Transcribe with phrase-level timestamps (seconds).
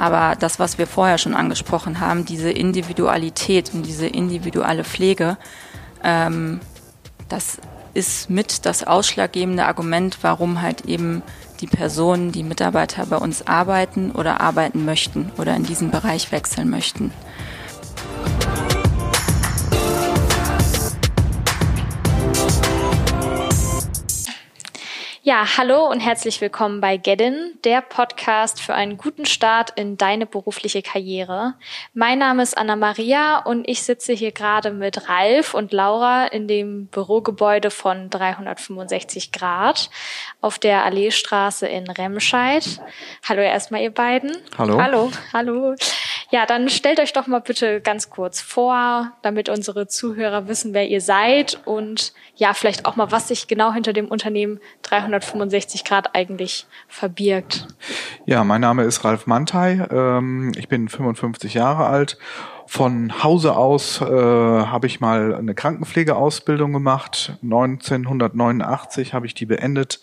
[0.00, 5.36] Aber das, was wir vorher schon angesprochen haben, diese Individualität und diese individuelle Pflege,
[6.02, 6.60] ähm,
[7.28, 7.58] das
[7.92, 11.20] ist mit das ausschlaggebende Argument, warum halt eben
[11.60, 16.70] die Personen, die Mitarbeiter bei uns arbeiten oder arbeiten möchten oder in diesen Bereich wechseln
[16.70, 17.12] möchten.
[25.22, 30.24] Ja, hallo und herzlich willkommen bei Gedin, der Podcast für einen guten Start in deine
[30.24, 31.56] berufliche Karriere.
[31.92, 36.48] Mein Name ist Anna Maria und ich sitze hier gerade mit Ralf und Laura in
[36.48, 39.90] dem Bürogebäude von 365 Grad
[40.40, 42.80] auf der Alleestraße in Remscheid.
[43.28, 44.34] Hallo erstmal ihr beiden.
[44.56, 44.80] Hallo.
[44.80, 45.10] Hallo.
[45.34, 45.74] Hallo.
[46.30, 50.88] Ja, dann stellt euch doch mal bitte ganz kurz vor, damit unsere Zuhörer wissen, wer
[50.88, 55.09] ihr seid und ja, vielleicht auch mal, was sich genau hinter dem Unternehmen 365
[55.84, 57.66] Grad eigentlich verbirgt.
[58.26, 59.86] Ja, mein Name ist Ralf Mantei.
[59.90, 62.18] Ähm, ich bin 55 Jahre alt.
[62.66, 67.36] Von Hause aus äh, habe ich mal eine Krankenpflegeausbildung gemacht.
[67.42, 70.00] 1989 habe ich die beendet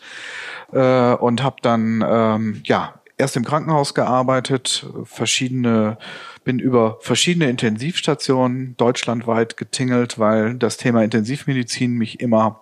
[0.74, 5.98] äh, und habe dann ähm, ja erst im Krankenhaus gearbeitet, verschiedene
[6.44, 12.62] bin über verschiedene Intensivstationen deutschlandweit getingelt, weil das Thema Intensivmedizin mich immer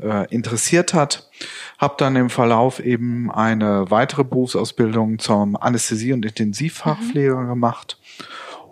[0.00, 1.30] äh, interessiert hat.
[1.78, 7.48] Habe dann im Verlauf eben eine weitere Berufsausbildung zum Anästhesie- und Intensivfachpfleger mhm.
[7.48, 7.98] gemacht.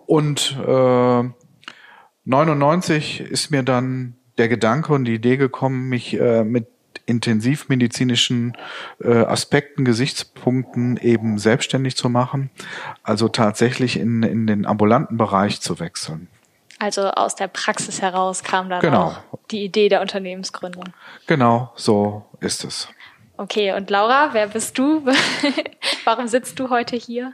[0.07, 1.25] Und äh,
[2.25, 6.69] 99 ist mir dann der Gedanke und die Idee gekommen, mich äh, mit
[7.07, 8.57] intensivmedizinischen
[9.01, 12.51] äh, Aspekten, Gesichtspunkten eben selbstständig zu machen,
[13.03, 16.29] also tatsächlich in, in den ambulanten Bereich zu wechseln.
[16.85, 19.05] Also aus der Praxis heraus kam dann genau.
[19.07, 20.85] auch die Idee der Unternehmensgründung.
[21.27, 22.89] Genau, so ist es.
[23.39, 25.03] Okay, und Laura, wer bist du?
[26.05, 27.33] Warum sitzt du heute hier?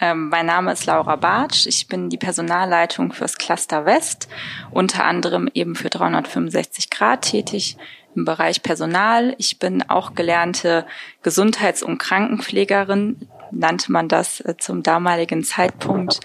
[0.00, 1.66] Ähm, mein Name ist Laura Bartsch.
[1.66, 4.28] Ich bin die Personalleitung fürs Cluster West,
[4.70, 7.76] unter anderem eben für 365 Grad tätig
[8.14, 9.34] im Bereich Personal.
[9.38, 10.86] Ich bin auch gelernte
[11.24, 16.20] Gesundheits- und Krankenpflegerin, nannte man das äh, zum damaligen Zeitpunkt.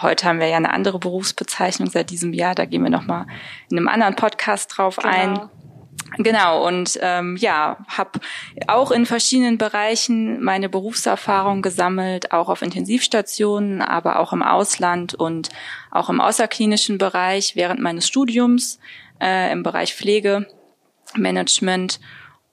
[0.00, 2.54] Heute haben wir ja eine andere Berufsbezeichnung seit diesem Jahr.
[2.54, 3.26] Da gehen wir nochmal
[3.70, 5.08] in einem anderen Podcast drauf genau.
[5.08, 5.50] ein.
[6.18, 8.20] Genau, und ähm, ja, habe
[8.66, 15.48] auch in verschiedenen Bereichen meine Berufserfahrung gesammelt, auch auf Intensivstationen, aber auch im Ausland und
[15.90, 18.78] auch im außerklinischen Bereich während meines Studiums
[19.20, 20.46] äh, im Bereich Pflege
[21.14, 21.98] Management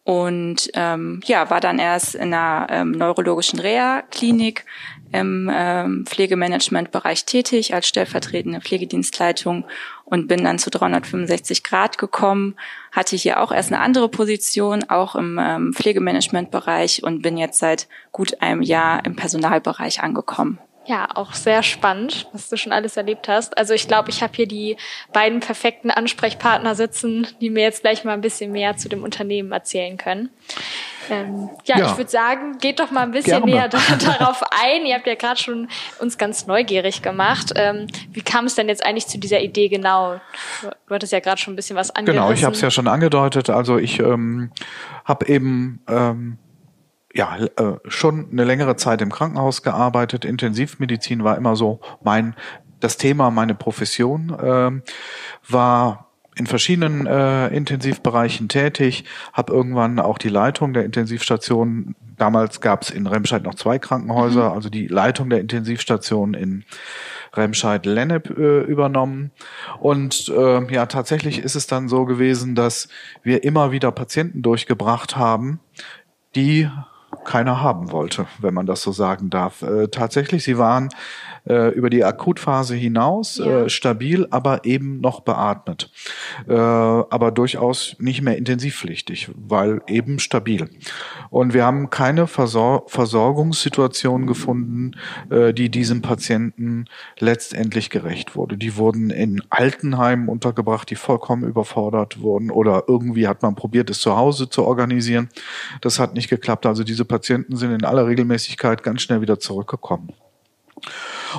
[0.10, 4.66] und ähm, ja, war dann erst in einer ähm, neurologischen Reha-Klinik
[5.12, 9.66] im ähm, Pflegemanagement-Bereich tätig als stellvertretende Pflegedienstleitung
[10.06, 12.56] und bin dann zu 365 Grad gekommen,
[12.92, 17.88] hatte hier auch erst eine andere Position, auch im ähm, Pflegemanagement-Bereich und bin jetzt seit
[18.12, 20.60] gut einem Jahr im Personalbereich angekommen.
[20.90, 23.56] Ja, auch sehr spannend, was du schon alles erlebt hast.
[23.60, 24.76] Also ich glaube, ich habe hier die
[25.14, 29.52] beiden perfekten Ansprechpartner sitzen, die mir jetzt gleich mal ein bisschen mehr zu dem Unternehmen
[29.52, 30.32] erzählen können.
[31.12, 33.52] Ähm, ja, ja, ich würde sagen, geht doch mal ein bisschen Gerne.
[33.52, 34.84] näher da, darauf ein.
[34.88, 35.70] Ihr habt ja gerade schon
[36.00, 37.52] uns ganz neugierig gemacht.
[37.56, 40.20] Ähm, wie kam es denn jetzt eigentlich zu dieser Idee genau?
[40.88, 42.24] Du hattest ja gerade schon ein bisschen was angedeutet.
[42.24, 43.52] Genau, ich habe es ja schon angedeutet.
[43.52, 44.50] Also ich ähm,
[45.06, 46.40] habe eben ähm,
[47.14, 50.26] ja, äh, schon eine längere Zeit im Krankenhaus gearbeitet.
[50.26, 52.36] Intensivmedizin war immer so mein,
[52.80, 59.04] das Thema, meine Profession, äh, war in verschiedenen äh, Intensivbereichen tätig,
[59.34, 64.50] habe irgendwann auch die Leitung der Intensivstation, damals gab es in Remscheid noch zwei Krankenhäuser,
[64.50, 64.56] mhm.
[64.56, 66.64] also die Leitung der Intensivstation in
[67.34, 69.32] Remscheid-Lennep äh, übernommen.
[69.80, 72.88] Und äh, ja, tatsächlich ist es dann so gewesen, dass
[73.22, 75.60] wir immer wieder Patienten durchgebracht haben,
[76.36, 76.70] die
[77.30, 79.62] keiner haben wollte, wenn man das so sagen darf.
[79.62, 80.90] Äh, tatsächlich, sie waren
[81.50, 83.64] äh, über die Akutphase hinaus ja.
[83.64, 85.92] äh, stabil, aber eben noch beatmet.
[86.48, 90.70] Äh, aber durchaus nicht mehr intensivpflichtig, weil eben stabil.
[91.30, 94.92] Und wir haben keine Versor Versorgungssituation gefunden,
[95.30, 96.86] äh, die diesem Patienten
[97.18, 98.58] letztendlich gerecht wurde.
[98.58, 104.00] Die wurden in Altenheimen untergebracht, die vollkommen überfordert wurden oder irgendwie hat man probiert, es
[104.00, 105.30] zu Hause zu organisieren.
[105.82, 106.66] Das hat nicht geklappt.
[106.66, 110.14] Also diese Patienten sind in aller Regelmäßigkeit ganz schnell wieder zurückgekommen.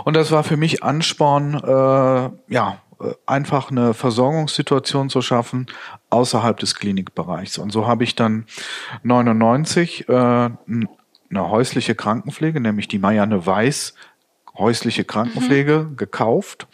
[0.04, 2.78] Und das war für mich Ansporn, äh, ja,
[3.26, 5.66] einfach eine Versorgungssituation zu schaffen
[6.10, 7.58] außerhalb des Klinikbereichs.
[7.58, 8.44] Und so habe ich dann
[9.02, 10.58] 99 äh, eine
[11.32, 13.94] häusliche Krankenpflege, nämlich die Marianne Weiß
[14.60, 15.96] häusliche Krankenpflege mhm.
[15.96, 16.68] gekauft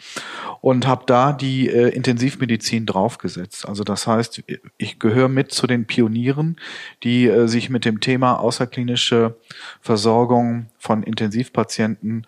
[0.61, 3.67] und habe da die äh, Intensivmedizin draufgesetzt.
[3.67, 4.43] Also das heißt,
[4.77, 6.57] ich gehöre mit zu den Pionieren,
[7.03, 9.37] die äh, sich mit dem Thema außerklinische
[9.81, 12.27] Versorgung von Intensivpatienten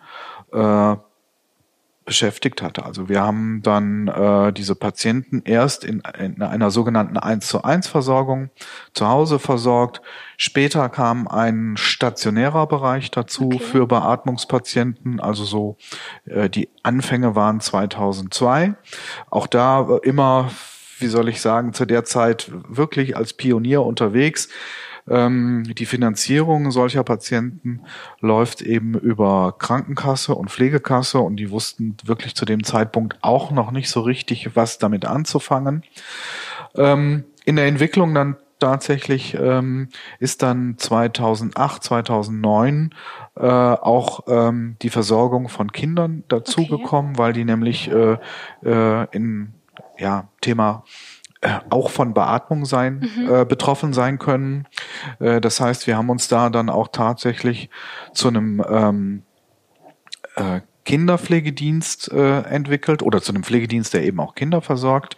[0.52, 0.96] äh,
[2.04, 2.84] beschäftigt hatte.
[2.84, 7.88] Also wir haben dann äh, diese Patienten erst in, in einer sogenannten 1 zu 1
[7.88, 8.50] Versorgung
[8.94, 10.00] zu Hause versorgt.
[10.36, 13.58] Später kam ein stationärer Bereich dazu okay.
[13.58, 15.20] für Beatmungspatienten.
[15.20, 15.76] Also so
[16.24, 18.74] äh, die Anfänge waren 2002.
[19.28, 20.50] Auch da immer,
[20.98, 24.48] wie soll ich sagen, zu der Zeit wirklich als Pionier unterwegs
[25.10, 27.80] die Finanzierung solcher Patienten
[28.20, 33.72] läuft eben über Krankenkasse und Pflegekasse und die wussten wirklich zu dem Zeitpunkt auch noch
[33.72, 35.82] nicht so richtig, was damit anzufangen.
[36.76, 39.88] Ähm, in der Entwicklung dann tatsächlich ähm,
[40.20, 42.94] ist dann 2008, 2009
[43.36, 47.18] äh, auch ähm, die Versorgung von Kindern dazugekommen, okay.
[47.18, 48.18] weil die nämlich äh,
[48.64, 49.54] äh, in
[49.98, 50.84] ja Thema
[51.70, 53.34] auch von Beatmung sein, mhm.
[53.34, 54.66] äh, betroffen sein können.
[55.18, 57.70] Äh, das heißt, wir haben uns da dann auch tatsächlich
[58.12, 59.22] zu einem ähm,
[60.36, 65.16] äh, Kinderpflegedienst äh, entwickelt oder zu einem Pflegedienst, der eben auch Kinder versorgt.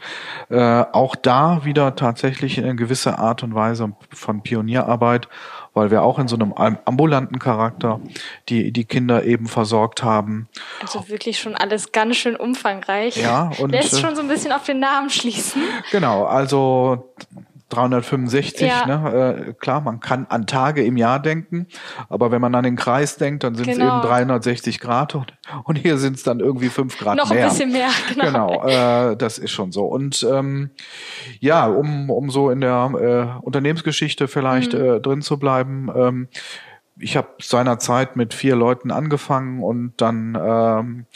[0.49, 0.59] Äh,
[0.93, 5.29] auch da wieder tatsächlich in gewisser Art und Weise von Pionierarbeit
[5.75, 8.01] weil wir auch in so einem ambulanten Charakter
[8.49, 10.49] die, die Kinder eben versorgt haben.
[10.81, 13.17] Also wirklich schon alles ganz schön umfangreich.
[13.17, 15.63] Ja, und lässt äh, schon so ein bisschen auf den Namen schließen.
[15.91, 17.13] Genau, also
[17.73, 18.87] 365, ja.
[18.87, 19.47] ne?
[19.49, 21.67] Äh, klar, man kann an Tage im Jahr denken,
[22.09, 23.99] aber wenn man an den Kreis denkt, dann sind es genau.
[23.99, 25.35] eben 360 Grad und,
[25.65, 27.47] und hier sind es dann irgendwie fünf Grad Noch mehr.
[27.47, 28.27] Noch ein bisschen mehr, genau.
[28.27, 29.87] Genau, äh, das ist schon so.
[29.87, 30.71] Und ähm,
[31.41, 34.85] ja, um, um so in der äh, Unternehmensgeschichte vielleicht mhm.
[34.85, 36.29] äh, drin zu bleiben, ähm,
[36.99, 41.07] ich habe seinerzeit mit vier Leuten angefangen und dann ähm,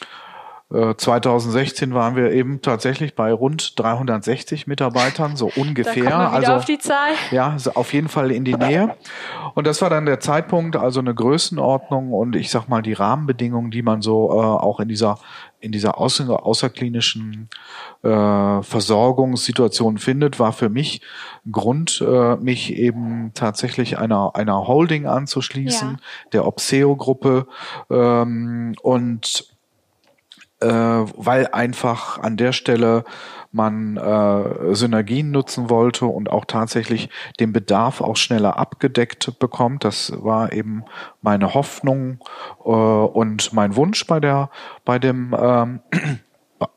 [0.69, 6.19] 2016 äh, waren wir eben tatsächlich bei rund 360 Mitarbeitern, so ungefähr.
[6.19, 7.13] Also auf die Zahl.
[7.31, 8.97] Ja, auf jeden Fall in die Nähe.
[9.55, 13.71] Und das war dann der Zeitpunkt, also eine Größenordnung und ich sag mal die Rahmenbedingungen,
[13.71, 15.19] die man so äh, auch in dieser
[15.61, 17.49] in dieser außer, außerklinischen
[18.03, 18.09] äh,
[18.63, 21.01] Versorgungssituation findet, war für mich
[21.51, 25.97] Grund, äh, mich eben tatsächlich einer einer Holding anzuschließen, ja.
[26.33, 27.47] der Obseo-Gruppe
[27.89, 29.56] ähm, und
[30.61, 33.05] äh, weil einfach an der Stelle
[33.53, 37.09] man äh, Synergien nutzen wollte und auch tatsächlich
[37.41, 39.85] den Bedarf auch schneller abgedeckt bekommt.
[39.85, 40.85] Das war eben
[41.23, 42.19] meine Hoffnung
[42.65, 44.51] äh, und mein Wunsch bei der
[44.85, 45.81] bei dem ähm,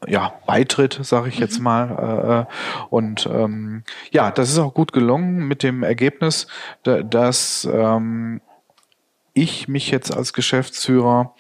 [0.08, 1.64] ja, Beitritt, sage ich jetzt mhm.
[1.64, 2.48] mal.
[2.50, 6.48] Äh, und ähm, ja, das ist auch gut gelungen mit dem Ergebnis,
[6.84, 8.42] dass ähm,
[9.34, 11.34] ich mich jetzt als Geschäftsführer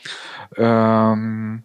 [0.56, 1.64] ähm,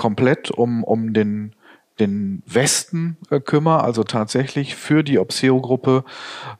[0.00, 1.52] komplett um, um den,
[1.98, 6.04] den Westen äh, kümmere, also tatsächlich für die Obseo-Gruppe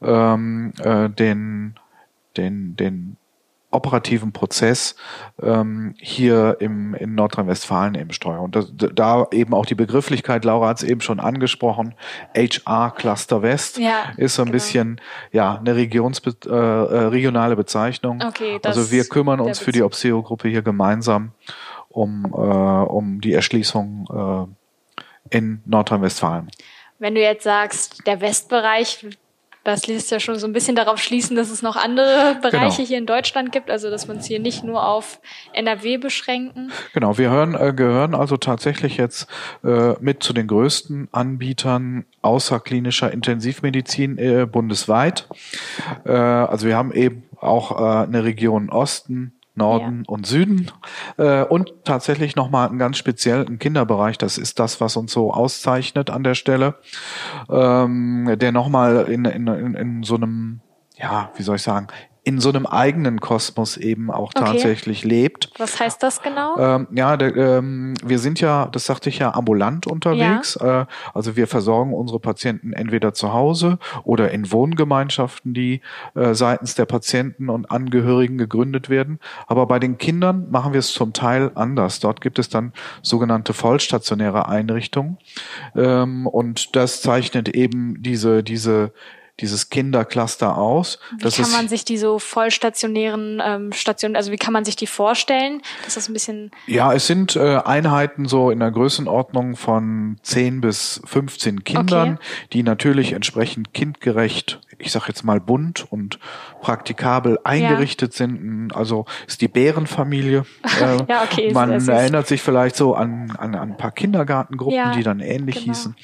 [0.03, 1.75] ähm, äh, den,
[2.37, 3.17] den, den
[3.71, 4.95] operativen Prozess
[5.41, 8.43] ähm, hier im, in Nordrhein-Westfalen eben steuere.
[8.43, 11.95] Und das, da eben auch die Begrifflichkeit, Laura hat es eben schon angesprochen,
[12.37, 14.53] HR Cluster West ja, ist so ein genau.
[14.53, 15.01] bisschen
[15.33, 16.53] ja eine Regions, äh, äh,
[17.07, 18.23] regionale Bezeichnung.
[18.23, 21.33] Okay, also wir kümmern uns für die Obseo-Gruppe hier gemeinsam
[21.91, 24.07] um, äh, um die Erschließung
[25.31, 26.51] äh, in Nordrhein-Westfalen.
[26.99, 29.07] Wenn du jetzt sagst, der Westbereich,
[29.65, 32.89] das lässt ja schon so ein bisschen darauf schließen, dass es noch andere Bereiche genau.
[32.89, 35.21] hier in Deutschland gibt, also dass wir uns hier nicht nur auf
[35.53, 36.73] NRW beschränken.
[36.95, 39.27] Genau, wir hören, äh, gehören also tatsächlich jetzt
[39.65, 45.29] äh, mit zu den größten Anbietern außerklinischer Intensivmedizin äh, bundesweit.
[46.05, 50.13] Äh, also wir haben eben auch äh, eine Region Osten, Norden ja.
[50.13, 50.71] und Süden
[51.17, 54.19] äh, und tatsächlich nochmal einen ganz speziellen Kinderbereich.
[54.19, 56.77] Das ist das, was uns so auszeichnet an der Stelle,
[57.49, 60.61] ähm, der nochmal in, in, in, in so einem
[61.01, 61.89] ja, wie soll ich sagen,
[62.23, 64.45] in so einem eigenen Kosmos eben auch okay.
[64.45, 65.51] tatsächlich lebt.
[65.59, 66.57] Was heißt das genau?
[66.59, 70.59] Ähm, ja, der, ähm, wir sind ja, das sagte ich ja, ambulant unterwegs.
[70.61, 70.83] Ja.
[70.83, 75.81] Äh, also wir versorgen unsere Patienten entweder zu Hause oder in Wohngemeinschaften, die
[76.15, 79.19] äh, seitens der Patienten und Angehörigen gegründet werden.
[79.47, 82.01] Aber bei den Kindern machen wir es zum Teil anders.
[82.01, 85.17] Dort gibt es dann sogenannte vollstationäre Einrichtungen.
[85.75, 88.93] Ähm, und das zeichnet eben diese, diese
[89.41, 90.99] dieses Kindercluster aus.
[91.17, 94.77] Wie das kann man sich die so vollstationären ähm, Stationen, also wie kann man sich
[94.77, 95.63] die vorstellen?
[95.85, 96.51] Das ist ein bisschen.
[96.67, 102.49] Ja, es sind äh, Einheiten so in der Größenordnung von 10 bis 15 Kindern, okay.
[102.53, 106.19] die natürlich entsprechend kindgerecht, ich sag jetzt mal bunt und
[106.61, 108.19] praktikabel eingerichtet ja.
[108.19, 108.73] sind.
[108.75, 110.45] Also ist die Bärenfamilie.
[110.81, 111.53] Äh, ja, okay.
[111.53, 115.57] Man erinnert sich vielleicht so an, an, an ein paar Kindergartengruppen, ja, die dann ähnlich
[115.57, 115.67] genau.
[115.67, 115.97] hießen.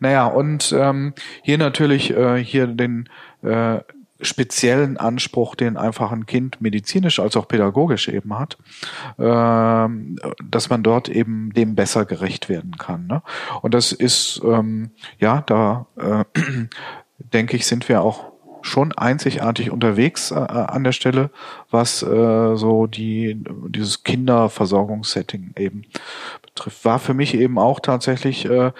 [0.00, 2.83] Naja, und ähm, hier natürlich äh, hier den
[3.42, 3.80] äh,
[4.20, 8.58] speziellen Anspruch, den einfach ein Kind medizinisch als auch pädagogisch eben hat,
[9.18, 9.88] äh,
[10.44, 13.06] dass man dort eben dem besser gerecht werden kann.
[13.06, 13.22] Ne?
[13.62, 16.24] Und das ist, ähm, ja, da äh,
[17.18, 21.30] denke ich, sind wir auch schon einzigartig unterwegs äh, an der Stelle,
[21.70, 25.84] was äh, so die dieses Kinderversorgungssetting eben
[26.40, 26.84] betrifft.
[26.84, 28.72] War für mich eben auch tatsächlich äh,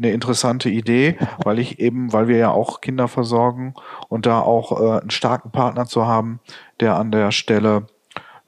[0.00, 3.74] eine interessante Idee, weil ich eben, weil wir ja auch Kinder versorgen
[4.08, 6.40] und da auch äh, einen starken Partner zu haben,
[6.80, 7.86] der an der Stelle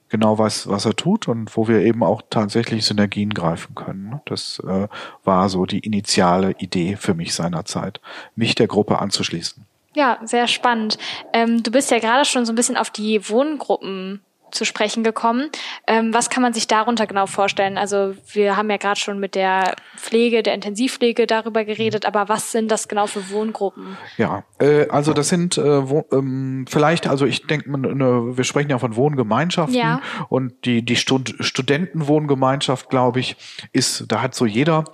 [0.09, 4.11] genau weiß, was er tut und wo wir eben auch tatsächlich Synergien greifen können.
[4.11, 4.21] Ne?
[4.27, 4.87] Das äh,
[5.25, 8.01] war so die initiale Idee für mich seinerzeit,
[8.37, 9.65] mich der Gruppe anzuschließen.
[9.95, 10.99] Ja, sehr spannend.
[11.33, 15.51] Ähm, du bist ja gerade schon so ein bisschen auf die Wohngruppen zu sprechen gekommen.
[15.87, 17.79] Ähm, was kann man sich darunter genau vorstellen?
[17.79, 22.53] Also wir haben ja gerade schon mit der Pflege, der Intensivpflege darüber geredet, aber was
[22.53, 23.97] sind das genau für Wohngruppen?
[24.17, 28.71] Ja, äh, also das sind äh, wo, ähm, vielleicht, also ich denke, ne, wir sprechen
[28.71, 30.01] ja von Wohngemeinschaften ja.
[30.29, 33.37] und die die Stud Studentenwohngemeinschaft, glaube ich,
[33.73, 34.85] ist, da hat so jeder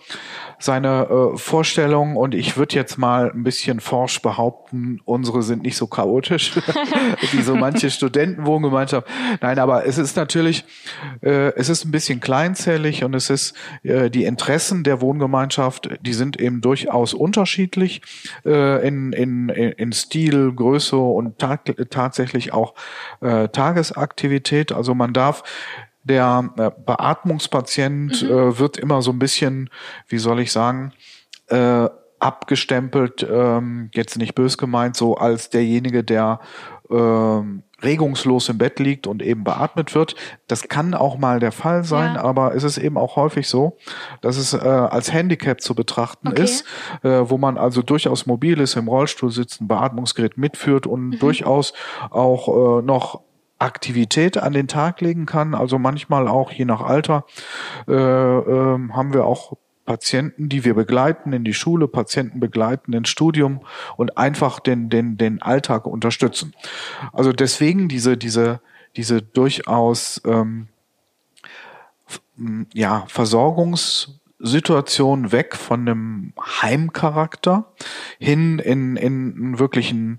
[0.58, 5.76] seine äh, Vorstellung und ich würde jetzt mal ein bisschen forsch behaupten, unsere sind nicht
[5.76, 6.56] so chaotisch
[7.32, 9.06] wie so manche Studentenwohngemeinschaft.
[9.40, 10.64] Nein, aber es ist natürlich,
[11.22, 16.12] äh, es ist ein bisschen kleinzählig und es ist äh, die Interessen der Wohngemeinschaft, die
[16.12, 18.02] sind eben durchaus unterschiedlich
[18.44, 22.74] äh, in, in, in Stil, Größe und ta tatsächlich auch
[23.20, 24.72] äh, Tagesaktivität.
[24.72, 25.44] Also man darf
[26.02, 28.28] der äh, Beatmungspatient mhm.
[28.28, 29.70] äh, wird immer so ein bisschen,
[30.08, 30.92] wie soll ich sagen,
[31.48, 31.88] äh,
[32.18, 36.40] abgestempelt, ähm, jetzt nicht bös gemeint, so als derjenige, der
[36.90, 40.16] ähm, regungslos im Bett liegt und eben beatmet wird.
[40.48, 42.22] Das kann auch mal der Fall sein, ja.
[42.22, 43.76] aber es ist eben auch häufig so,
[44.20, 46.42] dass es äh, als Handicap zu betrachten okay.
[46.42, 46.64] ist,
[47.02, 51.18] äh, wo man also durchaus mobil ist, im Rollstuhl sitzt, ein Beatmungsgerät mitführt und mhm.
[51.18, 51.72] durchaus
[52.10, 53.20] auch äh, noch
[53.58, 55.54] Aktivität an den Tag legen kann.
[55.54, 57.24] Also manchmal auch je nach Alter
[57.86, 59.56] äh, äh, haben wir auch
[59.88, 63.62] Patienten, die wir begleiten in die Schule, Patienten begleiten ins Studium
[63.96, 66.52] und einfach den, den, den Alltag unterstützen.
[67.14, 68.60] Also deswegen diese, diese,
[68.96, 70.68] diese durchaus ähm,
[72.74, 77.72] ja, Versorgungssituation weg von einem Heimcharakter
[78.18, 80.18] hin in, in einen wirklichen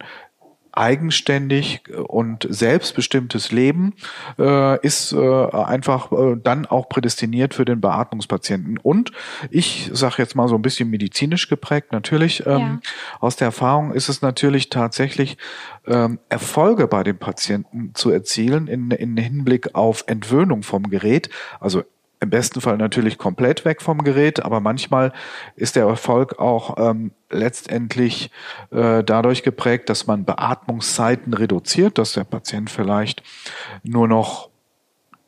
[0.79, 3.93] eigenständig und selbstbestimmtes Leben
[4.39, 5.17] äh, ist äh,
[5.51, 8.77] einfach äh, dann auch prädestiniert für den Beatmungspatienten.
[8.77, 9.12] Und
[9.51, 12.79] ich sage jetzt mal so ein bisschen medizinisch geprägt, natürlich ähm, ja.
[13.19, 15.38] aus der Erfahrung ist es natürlich tatsächlich
[15.86, 21.83] ähm, Erfolge bei den Patienten zu erzielen in, in Hinblick auf Entwöhnung vom Gerät, also
[22.21, 25.13] im besten Fall natürlich komplett weg vom Gerät, aber manchmal
[25.55, 28.31] ist der Erfolg auch ähm, letztendlich
[28.71, 33.23] äh, dadurch geprägt, dass man Beatmungszeiten reduziert, dass der Patient vielleicht
[33.83, 34.49] nur noch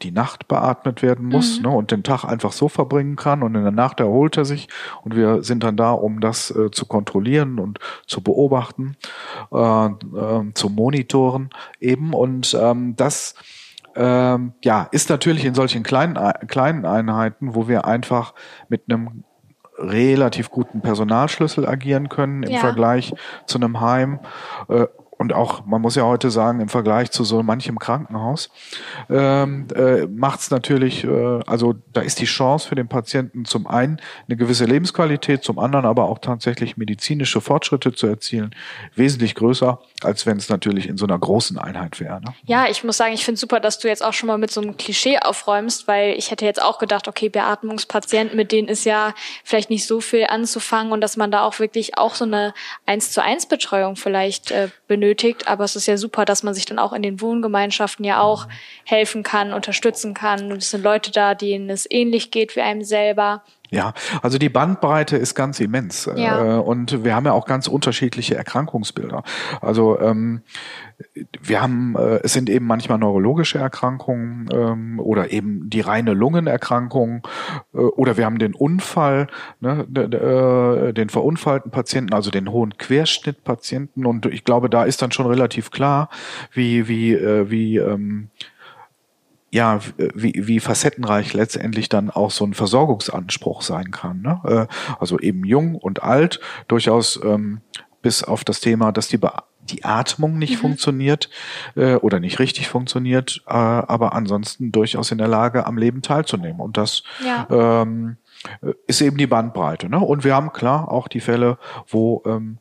[0.02, 1.64] die Nacht beatmet werden muss mhm.
[1.64, 4.68] ne, und den Tag einfach so verbringen kann und in der Nacht erholt er sich
[5.04, 8.98] und wir sind dann da, um das äh, zu kontrollieren und zu beobachten,
[9.52, 13.36] äh, äh, zu monitoren eben und ähm, das
[13.96, 16.18] ähm, ja, ist natürlich in solchen kleinen,
[16.48, 18.34] kleinen Einheiten, wo wir einfach
[18.70, 19.24] mit einem
[19.78, 22.60] relativ guten Personalschlüssel agieren können im ja.
[22.60, 23.14] Vergleich
[23.46, 24.20] zu einem Heim.
[24.70, 24.88] Äh,
[25.22, 28.50] und auch, man muss ja heute sagen, im Vergleich zu so manchem Krankenhaus,
[29.08, 33.68] ähm, äh, macht es natürlich, äh, also da ist die Chance für den Patienten zum
[33.68, 38.56] einen eine gewisse Lebensqualität, zum anderen aber auch tatsächlich medizinische Fortschritte zu erzielen,
[38.96, 42.20] wesentlich größer, als wenn es natürlich in so einer großen Einheit wäre.
[42.20, 42.34] Ne?
[42.46, 44.60] Ja, ich muss sagen, ich finde super, dass du jetzt auch schon mal mit so
[44.60, 49.14] einem Klischee aufräumst, weil ich hätte jetzt auch gedacht, okay, Beatmungspatienten, mit denen ist ja
[49.44, 52.56] vielleicht nicht so viel anzufangen und dass man da auch wirklich auch so eine
[52.88, 55.48] eins zu eins Betreuung vielleicht äh, benötigt benötigt.
[55.48, 58.48] Aber es ist ja super, dass man sich dann auch in den Wohngemeinschaften ja auch
[58.86, 60.52] helfen kann, unterstützen kann.
[60.52, 63.44] Und es sind Leute da, denen es ähnlich geht wie einem selber.
[63.74, 66.10] Ja, also die Bandbreite ist ganz immens.
[66.18, 66.58] Ja.
[66.58, 69.24] Äh, und wir haben ja auch ganz unterschiedliche Erkrankungsbilder.
[69.62, 70.42] Also ähm,
[71.42, 77.26] wir haben, äh, es sind eben manchmal neurologische Erkrankungen ähm, oder eben die reine Lungenerkrankung
[77.74, 79.28] äh, oder wir haben den Unfall,
[79.62, 85.14] ne, äh, den verunfallten Patienten, also den hohen Querschnittpatienten und ich glaube, da ist dann
[85.14, 86.10] schon relativ klar,
[86.52, 88.30] wie wie äh, wie ähm,
[89.52, 94.22] ja, wie, wie facettenreich letztendlich dann auch so ein Versorgungsanspruch sein kann.
[94.22, 94.68] Ne?
[94.70, 96.40] Äh, also eben jung und alt,
[96.70, 97.60] durchaus ähm,
[98.02, 99.32] bis auf das Thema, dass die Be
[99.64, 100.62] die Atmung nicht mhm.
[100.62, 101.30] funktioniert
[101.76, 106.60] äh, oder nicht richtig funktioniert, äh, aber ansonsten durchaus in der Lage, am Leben teilzunehmen.
[106.60, 107.48] Und das ja.
[107.50, 108.18] ähm,
[108.88, 109.88] ist eben die Bandbreite.
[109.88, 110.00] Ne?
[110.00, 112.58] Und wir haben klar auch die Fälle, wo ähm,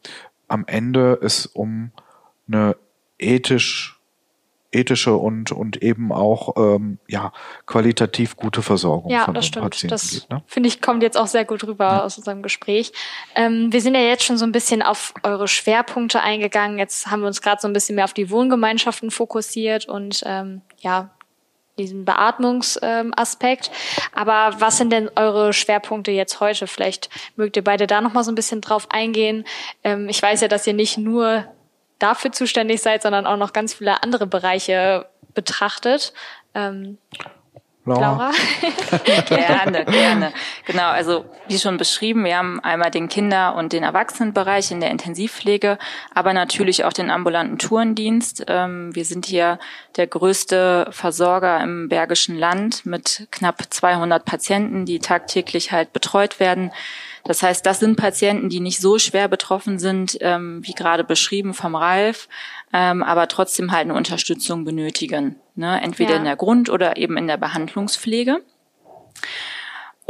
[0.47, 1.91] am Ende es um
[2.47, 2.77] eine
[3.19, 4.00] ethisch
[4.73, 7.33] ethische und und eben auch ähm, ja
[7.67, 9.65] qualitativ gute Versorgung ja, von das stimmt.
[9.65, 10.31] Patienten das geht.
[10.31, 10.43] Ne?
[10.47, 12.03] Finde ich kommt jetzt auch sehr gut rüber ja.
[12.05, 12.93] aus unserem Gespräch.
[13.35, 16.79] Ähm, wir sind ja jetzt schon so ein bisschen auf eure Schwerpunkte eingegangen.
[16.79, 20.63] Jetzt haben wir uns gerade so ein bisschen mehr auf die Wohngemeinschaften fokussiert und ähm,
[20.79, 21.11] ja
[21.79, 23.71] diesen Beatmungsaspekt.
[23.71, 26.67] Ähm, Aber was sind denn eure Schwerpunkte jetzt heute?
[26.67, 29.45] Vielleicht mögt ihr beide da noch mal so ein bisschen drauf eingehen.
[29.83, 31.47] Ähm, ich weiß ja, dass ihr nicht nur
[32.01, 36.13] dafür zuständig seid, sondern auch noch ganz viele andere Bereiche betrachtet.
[36.55, 36.99] Ähm,
[37.87, 38.31] Laura?
[39.29, 40.33] gerne, gerne.
[40.67, 44.91] Genau, also wie schon beschrieben, wir haben einmal den Kinder- und den Erwachsenenbereich in der
[44.91, 45.79] Intensivpflege,
[46.15, 48.45] aber natürlich auch den ambulanten Tourendienst.
[48.49, 49.59] Ähm, wir sind hier
[49.97, 56.73] der größte Versorger im Bergischen Land mit knapp 200 Patienten, die tagtäglich halt betreut werden.
[57.25, 61.55] Das heißt, das sind Patienten, die nicht so schwer betroffen sind, ähm, wie gerade beschrieben
[61.55, 62.29] vom Ralf,
[62.73, 65.37] ähm, aber trotzdem halt eine Unterstützung benötigen.
[65.55, 65.81] Ne?
[65.83, 66.17] Entweder ja.
[66.17, 68.43] in der Grund- oder eben in der Behandlungspflege.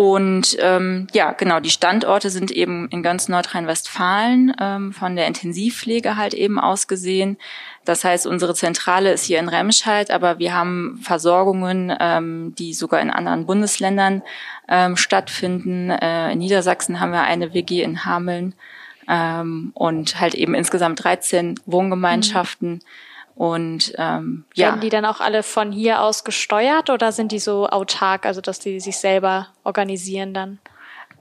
[0.00, 6.16] Und ähm, ja, genau, die Standorte sind eben in ganz Nordrhein-Westfalen ähm, von der Intensivpflege
[6.16, 7.36] halt eben ausgesehen.
[7.84, 13.02] Das heißt, unsere Zentrale ist hier in Remscheid, aber wir haben Versorgungen, ähm, die sogar
[13.02, 14.22] in anderen Bundesländern
[14.68, 15.90] ähm, stattfinden.
[15.90, 18.54] Äh, in Niedersachsen haben wir eine WG in Hameln
[19.06, 22.70] ähm, und halt eben insgesamt 13 Wohngemeinschaften.
[22.70, 22.80] Mhm
[23.40, 24.66] und ähm, ja.
[24.66, 28.42] Werden die dann auch alle von hier aus gesteuert oder sind die so autark, also
[28.42, 30.58] dass die sich selber organisieren dann?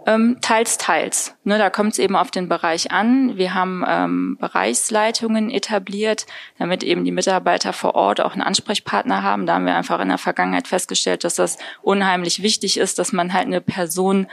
[0.05, 1.38] Ähm, teils, teils.
[1.45, 3.38] Ne, da kommt es eben auf den Bereich an.
[3.38, 6.25] Wir haben ähm, Bereichsleitungen etabliert,
[6.57, 9.45] damit eben die Mitarbeiter vor Ort auch einen Ansprechpartner haben.
[9.45, 13.31] Da haben wir einfach in der Vergangenheit festgestellt, dass das unheimlich wichtig ist, dass man
[13.31, 14.27] halt eine Person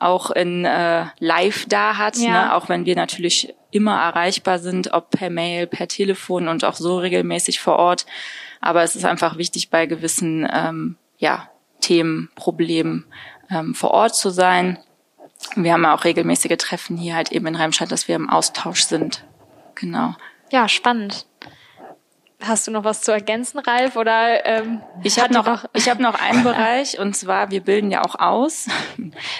[0.00, 2.30] auch in äh, Live da hat, ja.
[2.30, 2.54] ne?
[2.54, 6.98] auch wenn wir natürlich immer erreichbar sind, ob per Mail, per Telefon und auch so
[6.98, 8.06] regelmäßig vor Ort.
[8.60, 11.48] Aber es ist einfach wichtig, bei gewissen ähm, ja,
[11.80, 13.04] Themen, Problemen
[13.50, 14.78] ähm, vor Ort zu sein.
[15.54, 18.82] Wir haben ja auch regelmäßige Treffen hier halt eben in Remscheid, dass wir im Austausch
[18.82, 19.24] sind.
[19.74, 20.14] Genau.
[20.50, 21.26] Ja, spannend.
[22.42, 23.96] Hast du noch was zu ergänzen, Ralf?
[23.96, 27.90] Oder ähm, ich habe noch, noch ich habe noch einen Bereich und zwar wir bilden
[27.90, 28.66] ja auch aus.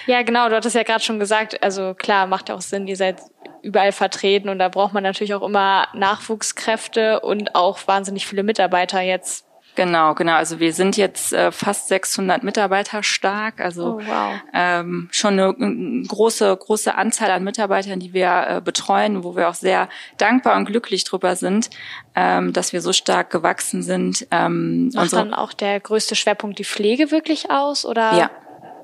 [0.06, 0.48] Ja, genau.
[0.48, 1.62] Du hattest ja gerade schon gesagt.
[1.62, 2.86] Also klar, macht ja auch Sinn.
[2.86, 3.20] Ihr seid
[3.62, 9.00] überall vertreten und da braucht man natürlich auch immer Nachwuchskräfte und auch wahnsinnig viele Mitarbeiter
[9.00, 10.34] jetzt Genau, genau.
[10.34, 14.34] Also wir sind jetzt äh, fast 600 Mitarbeiter stark, also oh, wow.
[14.52, 19.48] ähm, schon eine, eine große große Anzahl an Mitarbeitern, die wir äh, betreuen, wo wir
[19.48, 21.70] auch sehr dankbar und glücklich drüber sind,
[22.14, 24.26] ähm, dass wir so stark gewachsen sind.
[24.30, 28.16] Ähm, Macht dann auch der größte Schwerpunkt die Pflege wirklich aus, oder?
[28.16, 28.30] Ja,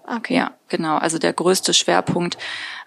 [0.07, 0.37] Okay.
[0.37, 0.97] Ja, genau.
[0.97, 2.39] Also der größte Schwerpunkt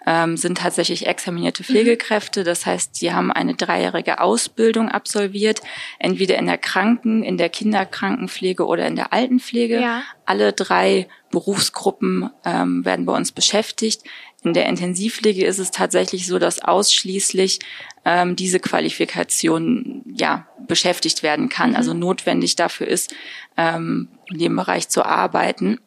[0.06, 2.44] ähm, sind tatsächlich examinierte Pflegekräfte.
[2.44, 5.60] Das heißt, sie haben eine dreijährige Ausbildung absolviert,
[5.98, 9.80] entweder in der Kranken-, in der Kinderkrankenpflege oder in der Altenpflege.
[9.80, 10.02] Ja.
[10.24, 14.02] Alle drei Berufsgruppen ähm, werden bei uns beschäftigt.
[14.42, 17.58] In der Intensivpflege ist es tatsächlich so, dass ausschließlich
[18.06, 21.76] ähm, diese Qualifikation ja beschäftigt werden kann, mhm.
[21.76, 23.14] also notwendig dafür ist,
[23.58, 25.78] ähm, in dem Bereich zu arbeiten.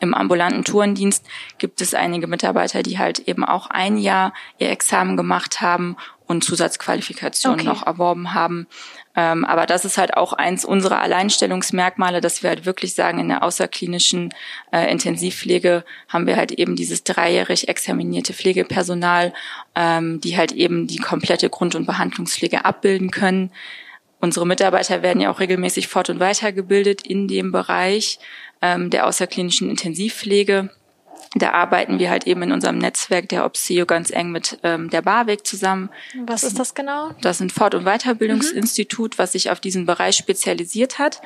[0.00, 1.24] Im ambulanten Tourendienst
[1.58, 6.42] gibt es einige Mitarbeiter, die halt eben auch ein Jahr ihr Examen gemacht haben und
[6.42, 7.68] Zusatzqualifikationen okay.
[7.68, 8.66] noch erworben haben.
[9.16, 13.28] Ähm, aber das ist halt auch eins unserer Alleinstellungsmerkmale, dass wir halt wirklich sagen, in
[13.28, 14.34] der außerklinischen
[14.72, 19.32] äh, Intensivpflege haben wir halt eben dieses dreijährig examinierte Pflegepersonal,
[19.76, 23.52] ähm, die halt eben die komplette Grund- und Behandlungspflege abbilden können.
[24.20, 28.18] Unsere Mitarbeiter werden ja auch regelmäßig fort- und weitergebildet in dem Bereich
[28.64, 30.70] ähm, der außerklinischen Intensivpflege.
[31.34, 35.02] Da arbeiten wir halt eben in unserem Netzwerk der OPSEO ganz eng mit ähm, der
[35.02, 35.90] BAWEG zusammen.
[36.24, 37.10] Was ist das genau?
[37.20, 39.18] Das ist ein Fort- und Weiterbildungsinstitut, mhm.
[39.18, 41.20] was sich auf diesen Bereich spezialisiert hat.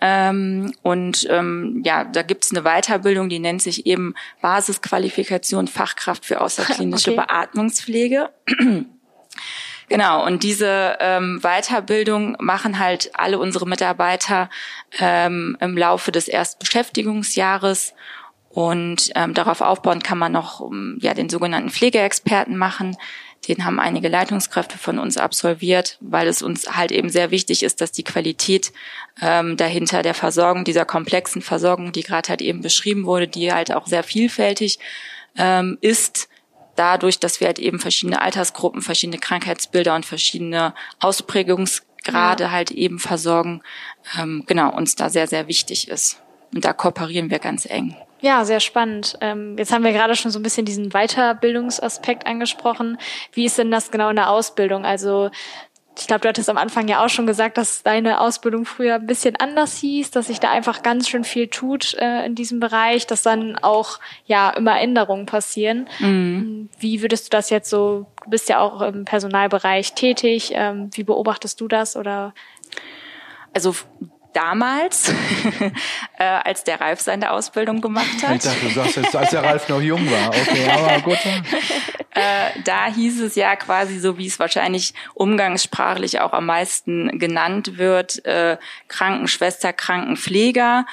[0.00, 6.40] Ähm, und ähm, ja, da gibt's eine Weiterbildung, die nennt sich eben Basisqualifikation Fachkraft für
[6.40, 7.24] außerklinische okay.
[7.26, 8.28] Beatmungspflege.
[9.88, 14.50] Genau, und diese ähm, Weiterbildung machen halt alle unsere Mitarbeiter
[14.98, 17.94] ähm, im Laufe des ersten Beschäftigungsjahres.
[18.50, 22.96] Und ähm, darauf aufbauen kann man noch um, ja den sogenannten Pflegeexperten machen.
[23.46, 27.80] Den haben einige Leitungskräfte von uns absolviert, weil es uns halt eben sehr wichtig ist,
[27.80, 28.72] dass die Qualität
[29.22, 33.72] ähm, dahinter der Versorgung, dieser komplexen Versorgung, die gerade halt eben beschrieben wurde, die halt
[33.72, 34.78] auch sehr vielfältig
[35.36, 36.27] ähm, ist,
[36.78, 42.50] dadurch, dass wir halt eben verschiedene Altersgruppen, verschiedene Krankheitsbilder und verschiedene Ausprägungsgrade ja.
[42.50, 43.62] halt eben versorgen,
[44.18, 46.22] ähm, genau, uns da sehr, sehr wichtig ist.
[46.54, 47.96] Und da kooperieren wir ganz eng.
[48.20, 49.16] Ja, sehr spannend.
[49.20, 52.98] Ähm, jetzt haben wir gerade schon so ein bisschen diesen Weiterbildungsaspekt angesprochen.
[53.32, 54.84] Wie ist denn das genau in der Ausbildung?
[54.84, 55.30] Also
[56.00, 59.06] ich glaube, du hattest am Anfang ja auch schon gesagt, dass deine Ausbildung früher ein
[59.06, 63.06] bisschen anders hieß, dass sich da einfach ganz schön viel tut äh, in diesem Bereich,
[63.06, 65.88] dass dann auch ja immer Änderungen passieren.
[65.98, 66.68] Mhm.
[66.78, 68.06] Wie würdest du das jetzt so?
[68.24, 70.52] Du bist ja auch im Personalbereich tätig.
[70.54, 72.34] Ähm, wie beobachtest du das oder?
[73.52, 73.74] Also
[74.32, 75.12] damals,
[76.18, 78.36] äh, als der Ralf seine Ausbildung gemacht hat.
[78.36, 80.28] Ich dachte, du sagst jetzt, als der Ralf noch jung war.
[80.28, 81.18] Okay, aber gut.
[82.14, 87.78] äh, da hieß es ja quasi so, wie es wahrscheinlich umgangssprachlich auch am meisten genannt
[87.78, 90.86] wird, äh, Krankenschwester, Krankenpfleger.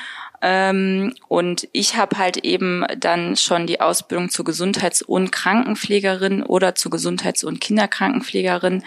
[0.47, 6.75] Ähm, und ich habe halt eben dann schon die Ausbildung zur Gesundheits- und Krankenpflegerin oder
[6.75, 8.83] zur Gesundheits- und Kinderkrankenpflegerin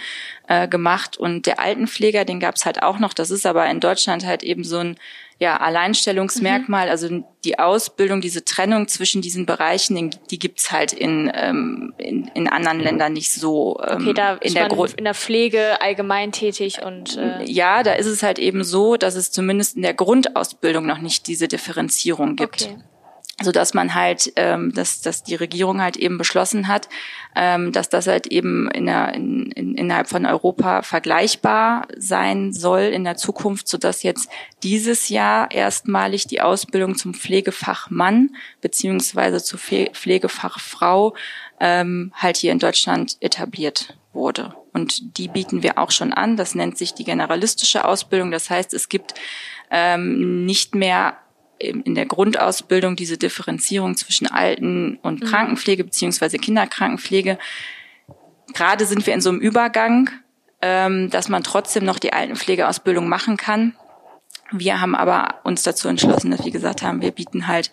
[0.47, 1.16] äh, gemacht.
[1.16, 3.12] Und der Altenpfleger, den gab es halt auch noch.
[3.12, 4.97] Das ist aber in Deutschland halt eben so ein
[5.40, 6.87] ja, Alleinstellungsmerkmal.
[6.87, 6.90] Mhm.
[6.90, 12.48] Also die Ausbildung, diese Trennung zwischen diesen Bereichen, die gibt's halt in, ähm, in, in
[12.48, 13.81] anderen Ländern nicht so.
[13.87, 18.07] Ähm, okay, da in der in der Pflege allgemein tätig und äh ja, da ist
[18.07, 22.62] es halt eben so, dass es zumindest in der Grundausbildung noch nicht diese Differenzierung gibt.
[22.62, 22.79] Okay
[23.40, 26.88] so dass man halt, ähm, dass, dass die Regierung halt eben beschlossen hat,
[27.37, 32.81] ähm, dass das halt eben in der, in, in, innerhalb von Europa vergleichbar sein soll
[32.81, 34.29] in der Zukunft, so dass jetzt
[34.64, 41.14] dieses Jahr erstmalig die Ausbildung zum Pflegefachmann beziehungsweise zur Pflegefachfrau
[41.61, 44.55] ähm, halt hier in Deutschland etabliert wurde.
[44.72, 46.37] Und die bieten wir auch schon an.
[46.37, 48.31] Das nennt sich die generalistische Ausbildung.
[48.31, 49.14] Das heißt, es gibt
[49.70, 51.18] ähm, nicht mehr
[51.59, 55.27] in der Grundausbildung diese Differenzierung zwischen Alten- und mhm.
[55.27, 57.38] Krankenpflege beziehungsweise Kinderkrankenpflege.
[58.55, 60.11] Gerade sind wir in so einem Übergang,
[60.62, 63.75] ähm, dass man trotzdem noch die Altenpflegeausbildung machen kann.
[64.51, 67.71] Wir haben aber uns dazu entschlossen, dass wir gesagt haben, wir bieten halt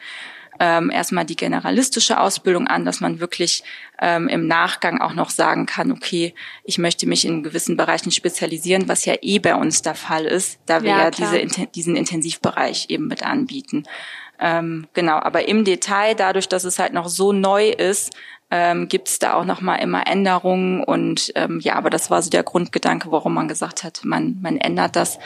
[0.60, 3.64] ähm, erstmal die generalistische Ausbildung an, dass man wirklich
[4.00, 8.88] ähm, im Nachgang auch noch sagen kann, okay, ich möchte mich in gewissen Bereichen spezialisieren,
[8.88, 12.90] was ja eh bei uns der Fall ist, da wir ja, ja diese, diesen Intensivbereich
[12.90, 13.84] eben mit anbieten.
[14.40, 18.14] Ähm, genau, aber im Detail, dadurch, dass es halt noch so neu ist,
[18.52, 22.22] ähm, gibt es da auch noch mal immer Änderungen und ähm, ja, aber das war
[22.22, 25.18] so der Grundgedanke, warum man gesagt hat, man man ändert das.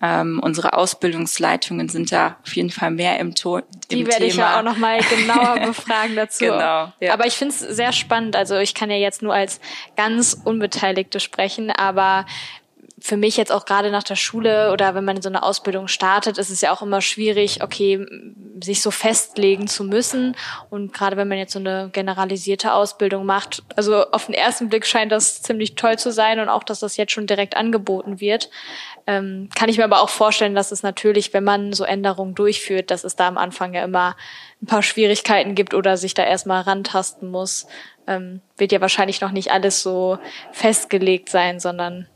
[0.00, 4.36] Ähm, unsere Ausbildungsleitungen sind da auf jeden Fall mehr im, to im Die werde ich
[4.36, 6.44] ja auch noch mal genauer befragen dazu.
[6.44, 6.92] genau.
[7.00, 7.12] Ja.
[7.12, 8.36] Aber ich finde es sehr spannend.
[8.36, 9.60] Also ich kann ja jetzt nur als
[9.96, 12.26] ganz Unbeteiligte sprechen, aber
[13.00, 16.38] für mich jetzt auch gerade nach der Schule oder wenn man so eine Ausbildung startet,
[16.38, 18.04] ist es ja auch immer schwierig, okay,
[18.62, 20.36] sich so festlegen zu müssen.
[20.68, 24.84] Und gerade wenn man jetzt so eine generalisierte Ausbildung macht, also auf den ersten Blick
[24.84, 28.50] scheint das ziemlich toll zu sein und auch, dass das jetzt schon direkt angeboten wird.
[29.06, 32.90] Ähm, kann ich mir aber auch vorstellen, dass es natürlich, wenn man so Änderungen durchführt,
[32.90, 34.16] dass es da am Anfang ja immer
[34.60, 37.66] ein paar Schwierigkeiten gibt oder sich da erstmal rantasten muss.
[38.08, 40.18] Ähm, wird ja wahrscheinlich noch nicht alles so
[40.52, 42.08] festgelegt sein, sondern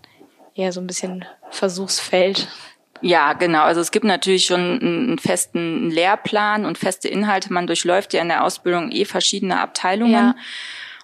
[0.54, 2.48] eher so ein bisschen Versuchsfeld.
[3.00, 3.62] Ja, genau.
[3.62, 7.52] Also es gibt natürlich schon einen festen Lehrplan und feste Inhalte.
[7.52, 10.12] Man durchläuft ja in der Ausbildung eh verschiedene Abteilungen.
[10.12, 10.34] Ja.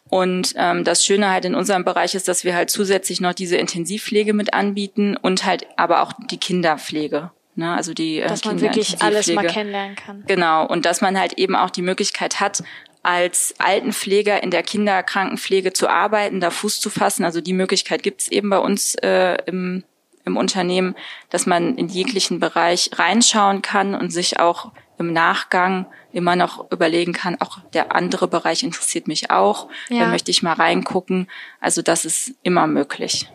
[0.09, 3.57] Und ähm, das Schöne halt in unserem Bereich ist, dass wir halt zusätzlich noch diese
[3.57, 7.31] Intensivpflege mit anbieten und halt aber auch die Kinderpflege.
[7.57, 7.75] Ne?
[7.75, 10.25] Also die äh, dass man wirklich alles mal kennenlernen kann.
[10.27, 10.67] Genau.
[10.67, 12.63] Und dass man halt eben auch die Möglichkeit hat,
[13.09, 17.25] als Altenpfleger in der Kinderkrankenpflege zu arbeiten, da Fuß zu fassen.
[17.25, 19.83] Also die Möglichkeit gibt es eben bei uns äh, im,
[20.27, 20.95] im Unternehmen,
[21.31, 27.15] dass man in jeglichen Bereich reinschauen kann und sich auch im Nachgang immer noch überlegen
[27.15, 30.01] kann, auch der andere Bereich interessiert mich auch, ja.
[30.01, 31.29] da möchte ich mal reingucken.
[31.61, 33.31] Also das ist immer möglich.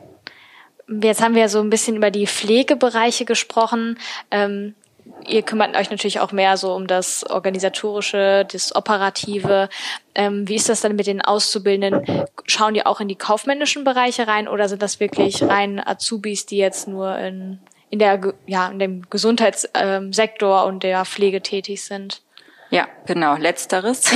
[0.88, 3.98] Jetzt haben wir so ein bisschen über die Pflegebereiche gesprochen.
[4.30, 4.76] Ähm,
[5.28, 9.70] ihr kümmert euch natürlich auch mehr so um das Organisatorische, das Operative.
[10.16, 12.26] Ähm, wie ist das dann mit den Auszubildenden?
[12.46, 16.58] Schauen die auch in die kaufmännischen Bereiche rein oder sind das wirklich rein Azubis, die
[16.58, 22.22] jetzt nur in in der ja in dem Gesundheitssektor und der Pflege tätig sind.
[22.72, 24.12] Ja, genau, letzteres.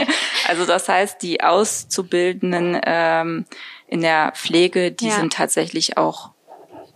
[0.48, 3.46] also das heißt, die Auszubildenden ähm,
[3.86, 5.12] in der Pflege, die ja.
[5.12, 6.32] sind tatsächlich auch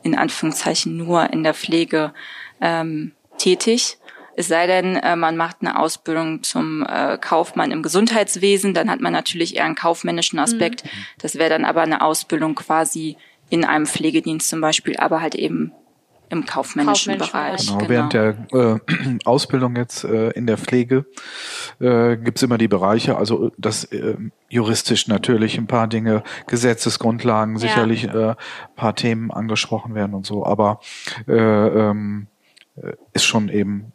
[0.03, 2.13] in Anführungszeichen nur in der Pflege
[2.61, 3.99] ähm, tätig.
[4.39, 9.01] Es sei denn, äh, man macht eine Ausbildung zum äh, Kaufmann im Gesundheitswesen, dann hat
[9.01, 10.85] man natürlich eher einen kaufmännischen Aspekt.
[10.85, 10.89] Mhm.
[11.19, 13.17] Das wäre dann aber eine Ausbildung quasi
[13.49, 15.73] in einem Pflegedienst zum Beispiel, aber halt eben
[16.29, 17.67] im kaufmännischen, kaufmännischen Bereich.
[17.67, 17.89] Genau, genau.
[17.89, 21.07] Während der äh, Ausbildung jetzt äh, in der Pflege
[21.81, 24.17] äh, gibt immer die Bereiche, also das äh,
[24.49, 27.61] juristisch natürlich ein paar Dinge, Gesetzesgrundlagen, ja.
[27.61, 28.35] sicherlich äh,
[28.75, 30.81] paar Themen angesprochen werden und so, aber
[31.29, 32.27] äh, ähm,
[33.13, 33.93] ist schon eben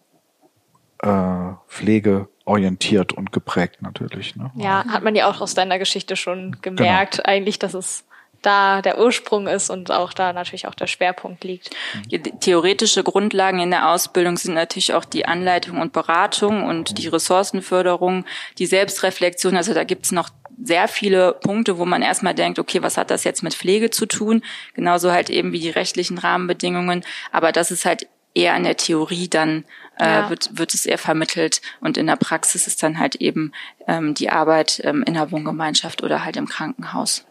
[1.00, 4.36] äh, Pflege orientiert und geprägt natürlich.
[4.36, 4.52] Ne?
[4.56, 7.28] Ja, hat man ja auch aus deiner Geschichte schon gemerkt, genau.
[7.28, 8.06] eigentlich, dass es
[8.42, 11.70] da der Ursprung ist und auch da natürlich auch der Schwerpunkt liegt.
[12.08, 17.08] Die theoretische Grundlagen in der Ausbildung sind natürlich auch die Anleitung und Beratung und die
[17.08, 18.26] Ressourcenförderung,
[18.58, 19.56] die Selbstreflexion.
[19.56, 20.30] Also da gibt's noch
[20.64, 24.06] sehr viele Punkte, wo man erstmal denkt, okay, was hat das jetzt mit Pflege zu
[24.06, 24.44] tun?
[24.74, 27.04] Genauso halt eben wie die rechtlichen Rahmenbedingungen.
[27.32, 29.66] Aber das ist halt eher in der Theorie dann
[30.00, 30.30] äh, ja.
[30.30, 33.52] wird, wird es eher vermittelt und in der Praxis ist dann halt eben
[33.88, 37.26] ähm, die Arbeit ähm, in der Wohngemeinschaft oder halt im Krankenhaus.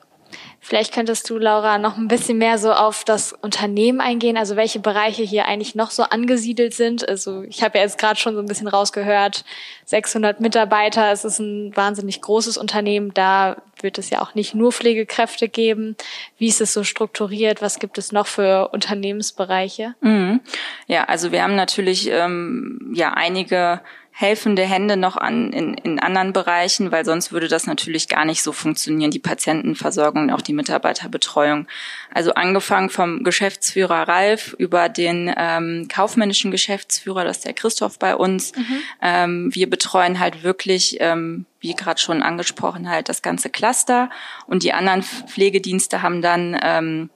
[0.62, 4.78] Vielleicht könntest du, Laura, noch ein bisschen mehr so auf das Unternehmen eingehen, also welche
[4.78, 7.08] Bereiche hier eigentlich noch so angesiedelt sind.
[7.08, 9.44] Also ich habe ja jetzt gerade schon so ein bisschen rausgehört,
[9.86, 14.70] 600 Mitarbeiter, es ist ein wahnsinnig großes Unternehmen, da wird es ja auch nicht nur
[14.70, 15.96] Pflegekräfte geben.
[16.36, 17.62] Wie ist es so strukturiert?
[17.62, 19.94] Was gibt es noch für Unternehmensbereiche?
[20.02, 20.40] Mhm.
[20.86, 23.80] Ja, also wir haben natürlich ähm, ja einige
[24.20, 28.42] helfende Hände noch an in, in anderen Bereichen, weil sonst würde das natürlich gar nicht
[28.42, 31.66] so funktionieren, die Patientenversorgung und auch die Mitarbeiterbetreuung.
[32.12, 38.14] Also angefangen vom Geschäftsführer Ralf über den ähm, kaufmännischen Geschäftsführer, das ist der Christoph bei
[38.14, 38.54] uns.
[38.54, 38.82] Mhm.
[39.00, 44.10] Ähm, wir betreuen halt wirklich, ähm, wie gerade schon angesprochen, halt das ganze Cluster
[44.46, 47.08] und die anderen Pflegedienste haben dann ähm,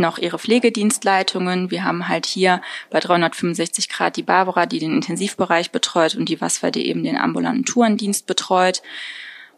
[0.00, 1.70] noch ihre Pflegedienstleitungen.
[1.70, 2.60] Wir haben halt hier
[2.90, 7.16] bei 365 Grad die Barbara, die den Intensivbereich betreut und die Wasfer, die eben den
[7.16, 8.82] ambulanten Tourendienst betreut.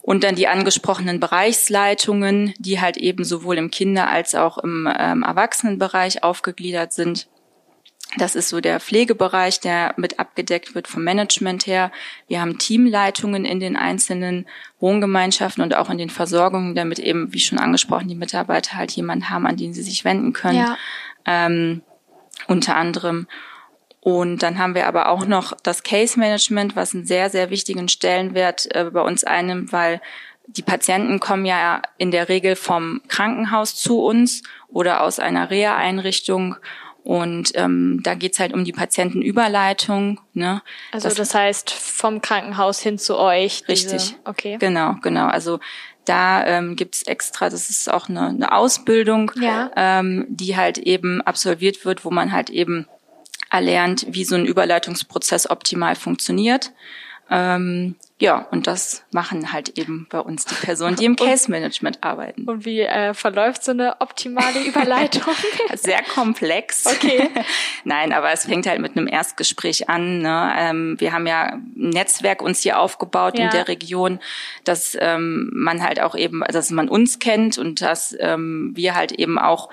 [0.03, 5.23] Und dann die angesprochenen Bereichsleitungen, die halt eben sowohl im Kinder- als auch im ähm,
[5.23, 7.29] Erwachsenenbereich aufgegliedert sind.
[8.19, 11.91] Das ist so der Pflegebereich, der mit abgedeckt wird vom Management her.
[12.29, 14.47] Wir haben Teamleitungen in den einzelnen
[14.81, 19.31] Wohngemeinschaften und auch in den Versorgungen, damit eben, wie schon angesprochen, die Mitarbeiter halt jemanden
[19.31, 20.59] haben, an den sie sich wenden können.
[20.59, 20.77] Ja.
[21.25, 21.83] Ähm,
[22.49, 23.29] unter anderem.
[24.01, 27.89] Und dann haben wir aber auch noch das Case Management, was einen sehr, sehr wichtigen
[27.89, 30.01] Stellenwert äh, bei uns einnimmt, weil
[30.49, 36.57] die Patienten kommen ja in der Regel vom Krankenhaus zu uns oder aus einer Reha-Einrichtung
[37.05, 40.21] und ähm, da geht's halt um die Patientenüberleitung.
[40.35, 40.63] Ne?
[40.93, 43.65] Also das, das heißt vom Krankenhaus hin zu euch.
[43.69, 44.17] Diese, richtig.
[44.25, 44.57] Okay.
[44.61, 45.27] Genau, genau.
[45.27, 45.59] Also
[46.05, 49.71] da ähm, gibt extra, das ist auch eine, eine Ausbildung, ja.
[49.77, 52.87] ähm, die halt eben absolviert wird, wo man halt eben
[53.51, 56.73] erlernt, wie so ein Überleitungsprozess optimal funktioniert.
[57.31, 62.05] Ähm, ja, und das machen halt eben bei uns die Personen, die im Case Management
[62.05, 62.45] arbeiten.
[62.45, 65.35] Und wie äh, verläuft so eine optimale Überleitung?
[65.75, 66.87] Sehr komplex.
[66.87, 67.31] Okay.
[67.83, 70.21] Nein, aber es fängt halt mit einem Erstgespräch an.
[70.21, 70.53] Ne?
[70.57, 73.47] Ähm, wir haben ja ein Netzwerk uns hier aufgebaut ja.
[73.47, 74.21] in der Region,
[74.63, 79.11] dass ähm, man halt auch eben, dass man uns kennt und dass ähm, wir halt
[79.11, 79.69] eben auch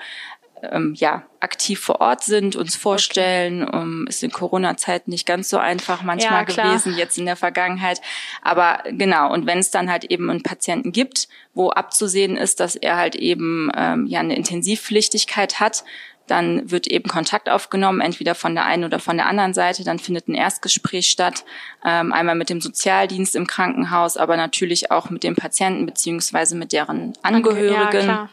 [0.62, 3.64] ähm, ja, aktiv vor Ort sind, uns vorstellen.
[3.66, 3.76] Okay.
[3.76, 8.00] Um, ist in Corona-Zeiten nicht ganz so einfach manchmal ja, gewesen, jetzt in der Vergangenheit.
[8.42, 12.76] Aber genau, und wenn es dann halt eben einen Patienten gibt, wo abzusehen ist, dass
[12.76, 15.84] er halt eben ähm, ja eine Intensivpflichtigkeit hat,
[16.30, 19.84] dann wird eben Kontakt aufgenommen, entweder von der einen oder von der anderen Seite.
[19.84, 21.44] Dann findet ein Erstgespräch statt,
[21.84, 26.72] ähm, einmal mit dem Sozialdienst im Krankenhaus, aber natürlich auch mit dem Patienten beziehungsweise mit
[26.72, 28.06] deren Angehörigen.
[28.06, 28.28] Ja,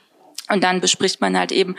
[0.49, 1.75] und dann bespricht man halt eben,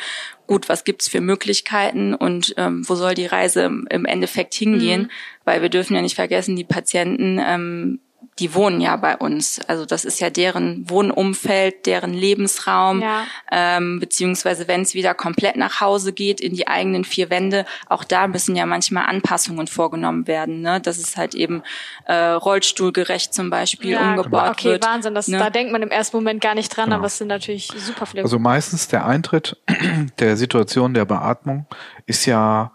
[0.46, 5.02] gut, was gibt's für Möglichkeiten und ähm, wo soll die Reise im Endeffekt hingehen?
[5.02, 5.10] Mhm.
[5.44, 8.00] Weil wir dürfen ja nicht vergessen, die Patienten ähm,
[8.38, 9.60] die wohnen ja bei uns.
[9.66, 13.24] Also das ist ja deren Wohnumfeld, deren Lebensraum, ja.
[13.50, 18.04] ähm, beziehungsweise wenn es wieder komplett nach Hause geht, in die eigenen vier Wände, auch
[18.04, 20.60] da müssen ja manchmal Anpassungen vorgenommen werden.
[20.60, 20.80] Ne?
[20.80, 21.62] Dass es halt eben
[22.06, 24.84] äh, rollstuhlgerecht zum Beispiel ja, umgebaut okay, wird.
[24.84, 25.38] Okay, Wahnsinn, das, ne?
[25.38, 26.96] da denkt man im ersten Moment gar nicht dran, genau.
[26.96, 28.22] aber es sind natürlich super viele.
[28.22, 29.56] Also meistens der Eintritt
[30.18, 31.66] der Situation der Beatmung
[32.06, 32.72] ist ja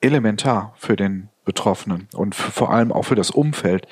[0.00, 3.88] elementar für den Betroffenen und vor allem auch für das Umfeld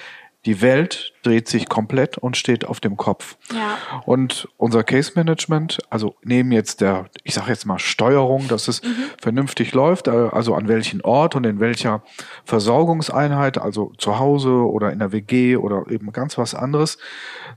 [0.47, 3.37] die Welt dreht sich komplett und steht auf dem Kopf.
[3.55, 3.77] Ja.
[4.07, 8.83] Und unser Case Management, also neben jetzt der, ich sage jetzt mal Steuerung, dass es
[8.83, 9.11] mhm.
[9.21, 12.03] vernünftig läuft, äh, also an welchen Ort und in welcher
[12.45, 16.97] Versorgungseinheit, also zu Hause oder in der WG oder eben ganz was anderes,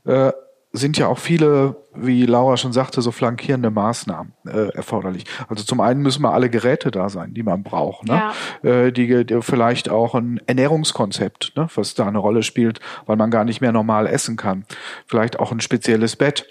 [0.05, 0.33] äh,
[0.75, 5.25] sind ja auch viele, wie Laura schon sagte, so flankierende Maßnahmen äh, erforderlich.
[5.47, 8.07] Also zum einen müssen mal alle Geräte da sein, die man braucht.
[8.07, 8.33] Ne?
[8.63, 8.69] Ja.
[8.69, 11.67] Äh, die, die vielleicht auch ein Ernährungskonzept, ne?
[11.75, 14.65] was da eine Rolle spielt, weil man gar nicht mehr normal essen kann.
[15.05, 16.47] Vielleicht auch ein spezielles Bett.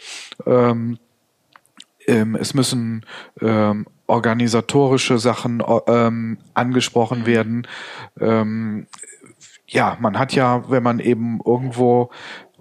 [0.46, 0.98] Ähm,
[2.06, 3.04] ähm, es müssen
[3.40, 7.26] ähm, organisatorische Sachen ähm, angesprochen mhm.
[7.26, 7.66] werden.
[8.20, 8.86] Ähm,
[9.66, 12.10] ja, man hat ja, wenn man eben irgendwo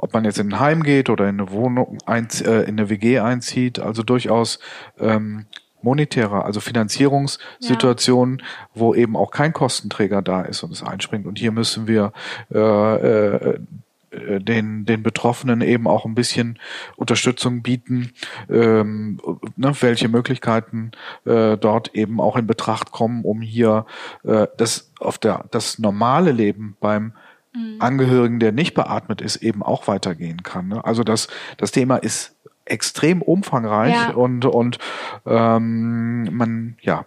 [0.02, 2.90] ob man jetzt in ein Heim geht oder in eine Wohnung, einz, äh, in eine
[2.90, 4.60] WG einzieht, also durchaus
[5.00, 5.46] ähm,
[5.82, 8.46] monetäre, also Finanzierungssituationen, ja.
[8.74, 11.26] wo eben auch kein Kostenträger da ist und es einspringt.
[11.26, 12.14] Und hier müssen wir
[12.54, 13.56] äh,
[14.12, 16.60] äh, den, den Betroffenen eben auch ein bisschen
[16.98, 18.12] Unterstützung bieten,
[18.50, 19.20] ähm,
[19.56, 20.92] ne, welche Möglichkeiten
[21.26, 23.86] äh, dort eben auch in Betracht kommen, um hier
[24.24, 27.14] äh, das auf der das normale Leben beim
[27.54, 27.78] mhm.
[27.80, 30.70] Angehörigen, der nicht beatmet ist, eben auch weitergehen kann.
[30.70, 30.84] Ne?
[30.84, 32.36] Also das, das Thema ist
[32.66, 34.12] extrem umfangreich ja.
[34.12, 34.78] und, und
[35.26, 37.06] ähm, man, ja,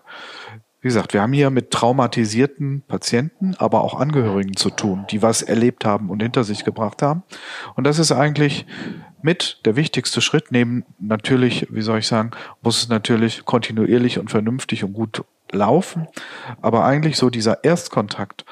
[0.85, 5.41] wie gesagt, wir haben hier mit traumatisierten Patienten, aber auch Angehörigen zu tun, die was
[5.41, 7.23] erlebt haben und hinter sich gebracht haben.
[7.75, 8.67] Und das ist eigentlich
[9.23, 14.31] mit der wichtigste Schritt, neben natürlich, wie soll ich sagen, muss es natürlich kontinuierlich und
[14.31, 16.07] vernünftig und gut laufen.
[16.61, 18.45] Aber eigentlich so dieser Erstkontakt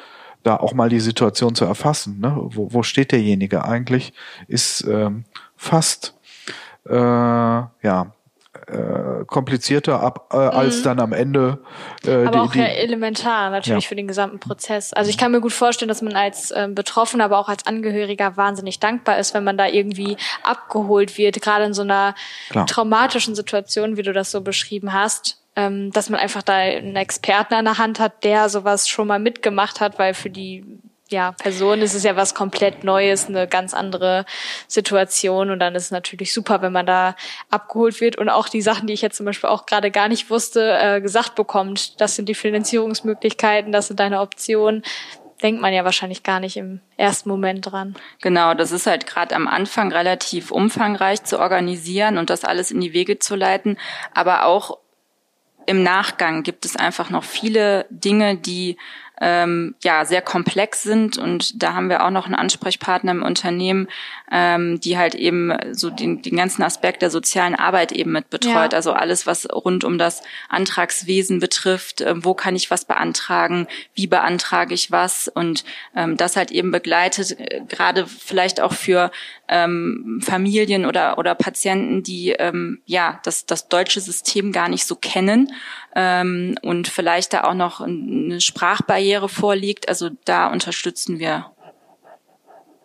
[0.43, 2.21] da auch mal die Situation zu erfassen.
[2.21, 2.35] Ne?
[2.37, 4.13] Wo, wo steht derjenige eigentlich?
[4.49, 5.25] Ist ähm,
[5.57, 6.15] fast
[6.87, 8.13] äh, ja
[8.67, 10.51] äh, komplizierter ab, äh, mhm.
[10.51, 11.59] als dann am Ende.
[12.05, 13.89] Äh, aber die, auch ja elementar natürlich ja.
[13.89, 14.93] für den gesamten Prozess.
[14.93, 18.37] Also ich kann mir gut vorstellen, dass man als äh, Betroffener, aber auch als Angehöriger
[18.37, 22.15] wahnsinnig dankbar ist, wenn man da irgendwie abgeholt wird, gerade in so einer
[22.51, 22.67] Klar.
[22.67, 27.55] traumatischen Situation, wie du das so beschrieben hast ähm, dass man einfach da einen Experten
[27.55, 30.65] an der Hand hat, der sowas schon mal mitgemacht hat, weil für die
[31.13, 34.25] ja, Person ist es ja was komplett Neues, eine ganz andere
[34.67, 37.15] Situation und dann ist es natürlich super, wenn man da
[37.51, 40.31] abgeholt wird und auch die Sachen, die ich jetzt zum Beispiel auch gerade gar nicht
[40.31, 42.01] wusste, äh, gesagt bekommt.
[42.01, 44.83] Das sind die Finanzierungsmöglichkeiten, das sind deine Optionen
[45.43, 47.97] denkt man ja wahrscheinlich gar nicht im ersten Moment dran.
[48.21, 52.81] Genau, das ist halt gerade am Anfang relativ umfangreich zu organisieren und das alles in
[52.81, 53.77] die Wege zu leiten,
[54.15, 54.79] aber auch
[55.67, 58.77] im Nachgang gibt es einfach noch viele Dinge, die
[59.23, 63.87] ähm, ja sehr komplex sind und da haben wir auch noch einen Ansprechpartner im Unternehmen,
[64.33, 68.73] ähm, die halt eben so den, den ganzen Aspekt der sozialen Arbeit eben mit betreut.
[68.73, 68.77] Ja.
[68.77, 74.09] Also alles, was rund um das Antragswesen betrifft, äh, wo kann ich was beantragen, wie
[74.09, 79.13] beantrage ich was und ähm, das halt eben begleitet, äh, gerade vielleicht auch für
[79.53, 84.97] ähm, Familien oder, oder Patienten, die ähm, ja das, das deutsche System gar nicht so
[84.97, 85.53] kennen
[85.95, 89.89] ähm, und vielleicht da auch noch eine Sprachbarriere vorliegt.
[89.89, 91.53] Also da unterstützen wir.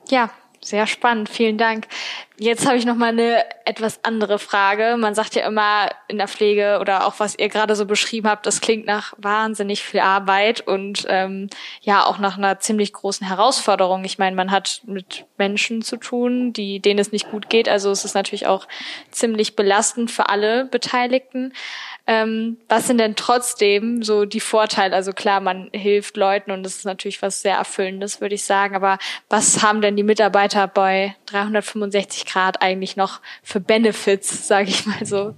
[0.10, 0.30] Ja,
[0.62, 1.88] sehr spannend, vielen Dank.
[2.40, 4.96] Jetzt habe ich noch mal eine etwas andere Frage.
[4.98, 8.46] Man sagt ja immer in der Pflege oder auch was ihr gerade so beschrieben habt,
[8.46, 11.50] das klingt nach wahnsinnig viel Arbeit und ähm,
[11.82, 14.06] ja auch nach einer ziemlich großen Herausforderung.
[14.06, 17.68] Ich meine, man hat mit Menschen zu tun, die denen es nicht gut geht.
[17.68, 18.68] Also es ist natürlich auch
[19.10, 21.54] ziemlich belastend für alle Beteiligten.
[22.06, 24.96] Ähm, was sind denn trotzdem so die Vorteile?
[24.96, 28.76] Also klar, man hilft Leuten und das ist natürlich was sehr Erfüllendes, würde ich sagen.
[28.76, 34.86] Aber was haben denn die Mitarbeiter bei 365 Grad eigentlich noch für Benefits, sage ich
[34.86, 35.34] mal so?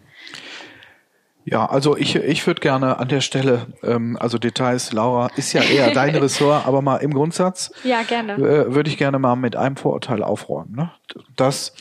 [1.45, 5.63] Ja, also ich, ich würde gerne an der Stelle, ähm, also Details, Laura, ist ja
[5.63, 7.71] eher dein Ressort, aber mal im Grundsatz.
[7.83, 8.33] Ja, gerne.
[8.33, 10.75] Äh, würde ich gerne mal mit einem Vorurteil aufräumen.
[10.75, 10.91] Ne?
[11.35, 11.73] Das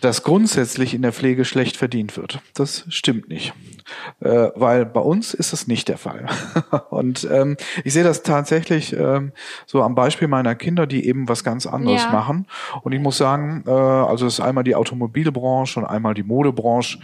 [0.00, 2.40] dass grundsätzlich in der Pflege schlecht verdient wird.
[2.54, 3.54] Das stimmt nicht,
[4.20, 6.26] äh, weil bei uns ist das nicht der Fall.
[6.90, 9.32] Und ähm, ich sehe das tatsächlich ähm,
[9.66, 12.10] so am Beispiel meiner Kinder, die eben was ganz anderes ja.
[12.10, 12.46] machen.
[12.82, 16.98] Und ich muss sagen, äh, also es ist einmal die Automobilbranche und einmal die Modebranche.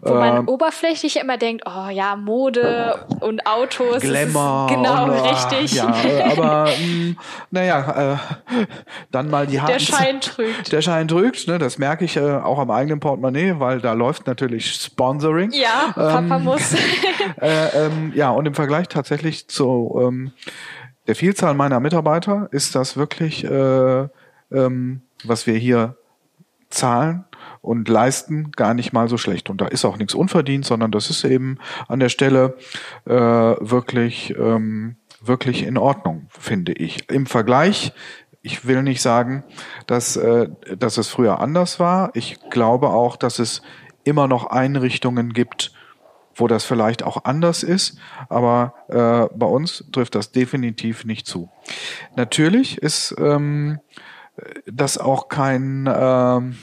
[0.00, 4.00] Wo man äh, oberflächlich immer denkt, oh ja, Mode äh, und Autos.
[4.00, 4.68] Glamour.
[4.68, 5.74] genau, und, oh, richtig.
[5.74, 5.94] Ja,
[6.30, 7.18] aber mh, hm,
[7.50, 8.16] naja, äh,
[9.10, 9.72] dann mal die harten...
[9.72, 10.72] Der Schein trügt.
[10.72, 14.26] Der Schein trügt, ne, das merke ich äh, auch am eigenen Portemonnaie, weil da läuft
[14.26, 15.52] natürlich Sponsoring.
[15.52, 15.92] Ja,
[16.28, 16.74] Papa ähm, muss.
[17.40, 20.32] äh, ähm, ja, und im Vergleich tatsächlich zu ähm,
[21.06, 24.08] der Vielzahl meiner Mitarbeiter ist das wirklich, äh,
[24.52, 25.96] ähm, was wir hier
[26.70, 27.24] zahlen
[27.60, 29.50] und leisten, gar nicht mal so schlecht.
[29.50, 31.58] Und da ist auch nichts unverdient, sondern das ist eben
[31.88, 32.56] an der Stelle
[33.04, 37.10] äh, wirklich, ähm, wirklich in Ordnung, finde ich.
[37.10, 37.92] Im Vergleich
[38.42, 39.44] ich will nicht sagen,
[39.86, 42.10] dass, äh, dass es früher anders war.
[42.14, 43.62] Ich glaube auch, dass es
[44.04, 45.72] immer noch Einrichtungen gibt,
[46.34, 51.50] wo das vielleicht auch anders ist, aber äh, bei uns trifft das definitiv nicht zu.
[52.16, 53.80] Natürlich ist ähm,
[54.66, 56.58] das auch kein ähm,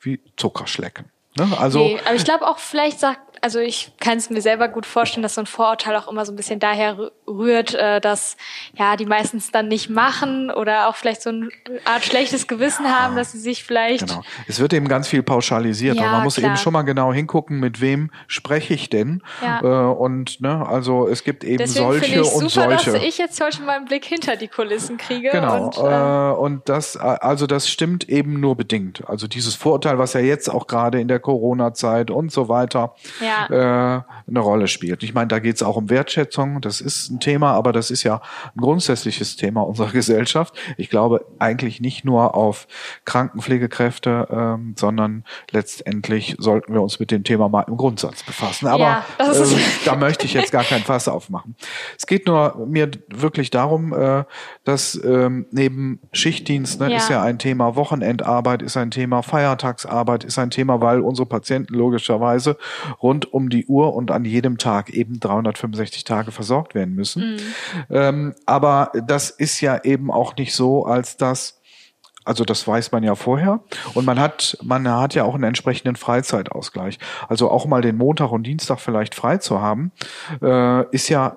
[0.00, 1.10] wie Zuckerschlecken.
[1.38, 1.48] Ne?
[1.58, 4.86] Also, nee, aber ich glaube auch, vielleicht sagt also ich kann es mir selber gut
[4.86, 8.36] vorstellen, dass so ein Vorurteil auch immer so ein bisschen daher rührt, äh, dass
[8.74, 11.48] ja die meistens dann nicht machen oder auch vielleicht so eine
[11.84, 14.08] Art schlechtes Gewissen ja, haben, dass sie sich vielleicht.
[14.08, 14.22] Genau.
[14.46, 16.50] Es wird eben ganz viel pauschalisiert ja, und man muss klar.
[16.50, 19.22] eben schon mal genau hingucken, mit wem spreche ich denn.
[19.42, 19.60] Ja.
[19.60, 22.92] Äh, und ne, also es gibt eben Deswegen solche ich und super, solche.
[22.92, 25.30] Dass ich jetzt heute mal einen Blick hinter die Kulissen kriege.
[25.30, 25.66] Genau.
[25.66, 29.08] Und, äh, und das, also das stimmt eben nur bedingt.
[29.08, 32.94] Also dieses Vorurteil, was ja jetzt auch gerade in der Corona-Zeit und so weiter.
[33.20, 33.98] Ja ja.
[33.98, 35.02] äh, eine Rolle spielt.
[35.02, 38.02] Ich meine, da geht es auch um Wertschätzung, das ist ein Thema, aber das ist
[38.02, 38.20] ja
[38.54, 40.54] ein grundsätzliches Thema unserer Gesellschaft.
[40.76, 42.66] Ich glaube eigentlich nicht nur auf
[43.04, 48.66] Krankenpflegekräfte, ähm, sondern letztendlich sollten wir uns mit dem Thema mal im Grundsatz befassen.
[48.66, 49.46] Aber ja, äh,
[49.84, 51.56] da möchte ich jetzt gar kein Fass aufmachen.
[51.98, 54.24] Es geht nur mir wirklich darum, äh,
[54.64, 56.96] dass ähm, neben Schichtdienst ne, ja.
[56.98, 61.74] ist ja ein Thema, Wochenendarbeit ist ein Thema, Feiertagsarbeit ist ein Thema, weil unsere Patienten
[61.74, 62.56] logischerweise
[63.02, 67.32] rund um die Uhr und an jedem Tag eben 365 Tage versorgt werden müssen.
[67.32, 67.38] Mhm.
[67.90, 71.60] Ähm, aber das ist ja eben auch nicht so, als dass
[72.26, 73.60] also das weiß man ja vorher.
[73.94, 76.98] Und man hat, man hat ja auch einen entsprechenden Freizeitausgleich.
[77.28, 79.92] Also auch mal den Montag und Dienstag vielleicht frei zu haben,
[80.42, 81.36] äh, ist ja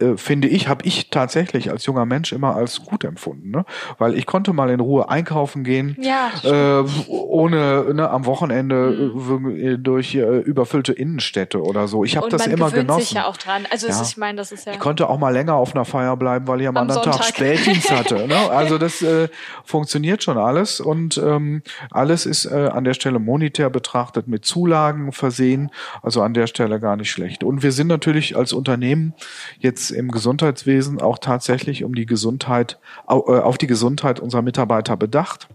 [0.00, 3.64] äh, finde ich, habe ich tatsächlich als junger Mensch immer als gut empfunden, ne?
[3.98, 9.56] weil ich konnte mal in Ruhe einkaufen gehen, ja, äh, ohne ne, am Wochenende mhm.
[9.56, 12.02] Äh, durch äh, überfüllte Innenstädte oder so.
[12.02, 13.00] Ich habe das immer genossen.
[13.02, 13.68] Sich ja auch dran.
[13.70, 14.02] Also ja.
[14.02, 14.72] Ich meine, das ist ja.
[14.72, 17.20] Ich konnte auch mal länger auf einer Feier bleiben, weil ich am, am anderen Sonntag.
[17.20, 18.26] Tag Spätdienst hatte.
[18.26, 18.34] Ne?
[18.54, 19.28] Also das äh,
[19.64, 25.12] funktioniert schon alles und ähm, alles ist äh, an der Stelle monetär betrachtet mit Zulagen
[25.12, 25.70] versehen.
[26.02, 27.42] Also an der Stelle gar nicht schlecht.
[27.44, 29.14] Und wir sind natürlich als Unternehmen
[29.58, 32.78] jetzt jetzt im Gesundheitswesen auch tatsächlich um die Gesundheit,
[33.08, 35.48] äh, auf die Gesundheit unserer Mitarbeiter bedacht.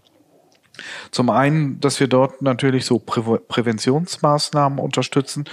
[1.12, 5.46] Zum einen, dass wir dort natürlich so Prä Präventionsmaßnahmen unterstützen.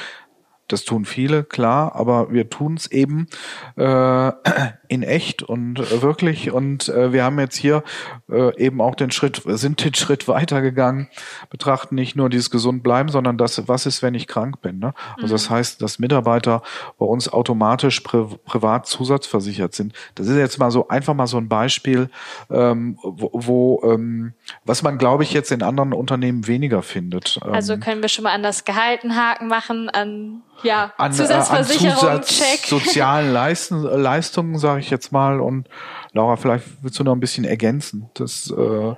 [0.68, 3.28] Das tun viele, klar, aber wir tun es eben
[3.76, 4.32] äh,
[4.88, 6.50] in echt und äh, wirklich.
[6.50, 7.84] Und äh, wir haben jetzt hier
[8.28, 11.08] äh, eben auch den Schritt, sind den Schritt weitergegangen,
[11.50, 14.80] betrachten nicht nur dieses gesund bleiben, sondern das, was ist, wenn ich krank bin.
[14.80, 14.92] Ne?
[15.16, 15.54] Also das mhm.
[15.54, 16.62] heißt, dass Mitarbeiter
[16.98, 19.92] bei uns automatisch pri privat zusatzversichert sind.
[20.16, 22.10] Das ist jetzt mal so einfach mal so ein Beispiel,
[22.50, 24.32] ähm, wo, wo ähm,
[24.64, 27.38] was man, glaube ich, jetzt in anderen Unternehmen weniger findet.
[27.42, 32.10] Also ähm, können wir schon mal an das Gehaltenhaken machen, an ja, an, Zusatzversicherung, äh,
[32.10, 32.66] an Zusatz check.
[32.66, 35.40] sozialen Leisten, Leistungen, sage ich jetzt mal.
[35.40, 35.68] Und
[36.12, 38.10] Laura, vielleicht willst du noch ein bisschen ergänzen.
[38.14, 38.94] Das äh,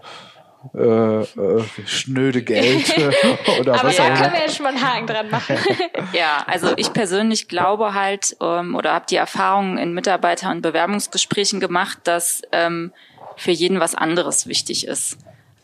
[0.74, 2.92] äh, äh, schnöde Geld
[3.60, 5.56] oder Aber was ja, können wir jetzt schon mal einen Haken dran machen.
[6.12, 11.60] ja, also ich persönlich glaube halt ähm, oder habe die Erfahrung in Mitarbeiter- und Bewerbungsgesprächen
[11.60, 12.92] gemacht, dass ähm,
[13.36, 15.18] für jeden was anderes wichtig ist.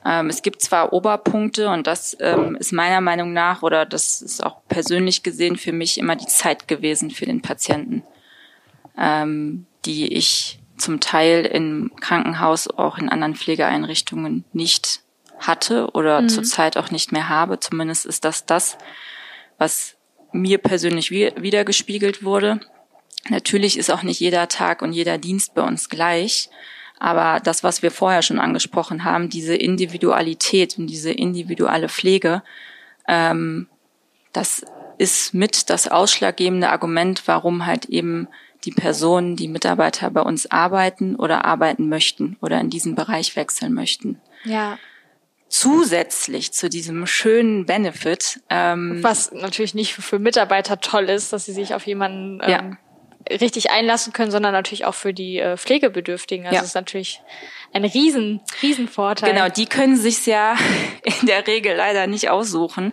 [0.05, 4.45] Ähm, es gibt zwar Oberpunkte und das ähm, ist meiner Meinung nach oder das ist
[4.45, 8.03] auch persönlich gesehen für mich immer die Zeit gewesen für den Patienten,
[8.99, 15.01] ähm, die ich zum Teil im Krankenhaus, auch in anderen Pflegeeinrichtungen nicht
[15.39, 16.29] hatte oder mhm.
[16.29, 17.61] zurzeit auch nicht mehr habe.
[17.61, 18.77] Zumindest ist das das,
[19.59, 19.97] was
[20.33, 22.61] mir persönlich wiedergespiegelt wurde.
[23.31, 26.51] Natürlich ist auch nicht jeder Tag und jeder Dienst bei uns gleich.
[27.05, 32.43] Aber das, was wir vorher schon angesprochen haben, diese Individualität und diese individuelle Pflege,
[33.07, 33.69] ähm,
[34.33, 34.65] das
[34.97, 38.27] ist mit das ausschlaggebende Argument, warum halt eben
[38.65, 43.75] die Personen, die Mitarbeiter bei uns arbeiten oder arbeiten möchten oder in diesen Bereich wechseln
[43.75, 44.19] möchten.
[44.45, 44.79] Ja.
[45.49, 51.53] Zusätzlich zu diesem schönen Benefit, ähm, was natürlich nicht für Mitarbeiter toll ist, dass sie
[51.53, 52.79] sich auf jemanden ähm, ja
[53.31, 56.47] richtig einlassen können, sondern natürlich auch für die äh, Pflegebedürftigen.
[56.47, 56.63] Also ja.
[56.63, 57.21] ist natürlich
[57.73, 59.33] ein riesen, riesen Vorteil.
[59.33, 60.57] Genau, die können sich's ja
[61.21, 62.93] in der Regel leider nicht aussuchen,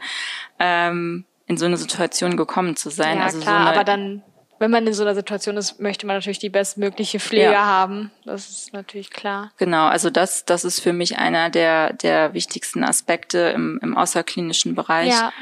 [0.59, 3.17] ähm, in so eine Situation gekommen zu sein.
[3.17, 4.23] Ja, also klar, so aber dann,
[4.59, 7.65] wenn man in so einer Situation ist, möchte man natürlich die bestmögliche Pflege ja.
[7.65, 8.11] haben.
[8.25, 9.51] Das ist natürlich klar.
[9.57, 14.75] Genau, also das, das ist für mich einer der, der wichtigsten Aspekte im, im außerklinischen
[14.75, 15.09] Bereich.
[15.09, 15.33] Ja.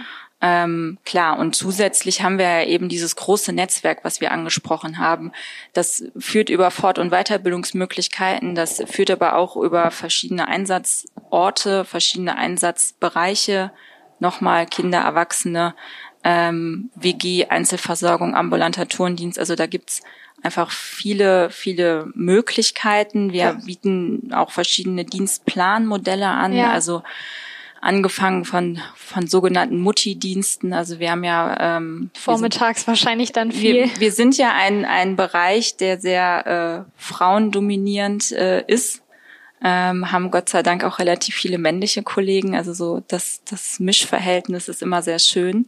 [0.42, 5.34] Ähm, klar, und zusätzlich haben wir ja eben dieses große Netzwerk, was wir angesprochen haben.
[5.74, 13.72] Das führt über Fort- und Weiterbildungsmöglichkeiten, das führt aber auch über verschiedene Einsatzorte, verschiedene Einsatzbereiche,
[14.20, 15.76] nochmal Kinder, Erwachsene,
[16.24, 19.40] ähm, WG, Einzelversorgung, ambulanter Turndienst.
[19.40, 20.02] Also da gibt's
[20.42, 23.34] einfach viele, viele Möglichkeiten.
[23.34, 23.52] Wir Ja.
[23.54, 26.72] bieten auch verschiedene Dienstplanmodelle an, Ja.
[26.72, 27.04] also
[27.82, 30.74] angefangen von, von sogenannten Mutti-Diensten.
[30.74, 33.74] Also wir haben ja ähm, wir sind- Vormittags wahrscheinlich dann viel.
[33.76, 39.02] wir, wir sind ja ein, ein Bereich, der sehr äh, frauendominierend äh, ist.
[39.62, 42.56] Ähm, haben Gott sei Dank auch relativ viele männliche Kollegen.
[42.56, 45.66] Also so das, das Mischverhältnis ist immer sehr schön.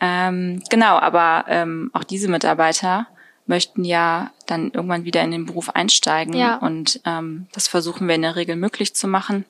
[0.00, 3.06] Ähm, genau, aber ähm, auch diese Mitarbeiter
[3.46, 6.34] möchten ja dann irgendwann wieder in den Beruf einsteigen.
[6.34, 6.56] Ja.
[6.56, 9.44] Und ähm, das versuchen wir in der Regel möglich zu machen.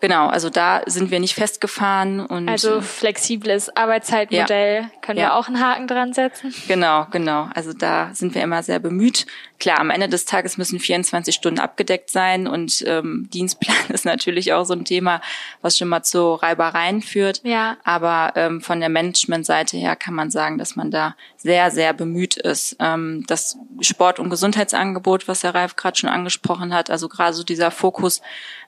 [0.00, 5.34] Genau, also da sind wir nicht festgefahren und also äh, flexibles Arbeitszeitmodell können wir Ja.
[5.38, 6.54] auch einen Haken dran setzen.
[6.68, 7.48] Genau, genau.
[7.54, 9.26] Also da sind wir immer sehr bemüht.
[9.60, 14.54] Klar, am Ende des Tages müssen 24 Stunden abgedeckt sein und ähm, Dienstplan ist natürlich
[14.54, 15.20] auch so ein Thema,
[15.60, 17.42] was schon mal zu Reibereien führt.
[17.44, 17.76] Ja.
[17.84, 22.38] Aber ähm, von der Managementseite her kann man sagen, dass man da sehr, sehr bemüht
[22.38, 22.76] ist.
[22.80, 27.44] Ähm, das Sport- und Gesundheitsangebot, was Herr Ralf gerade schon angesprochen hat, also gerade so
[27.44, 28.22] dieser Fokus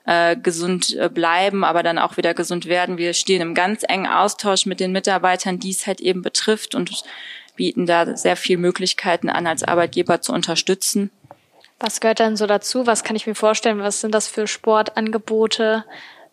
[0.05, 2.99] äh, gesund äh, bleiben, aber dann auch wieder gesund werden.
[2.99, 7.03] Wir stehen im ganz engen Austausch mit den Mitarbeitern, die es halt eben betrifft und
[7.55, 11.09] bieten da sehr viel Möglichkeiten an, als Arbeitgeber zu unterstützen.
[11.79, 12.87] Was gehört dann so dazu?
[12.87, 13.79] Was kann ich mir vorstellen?
[13.79, 15.83] Was sind das für Sportangebote?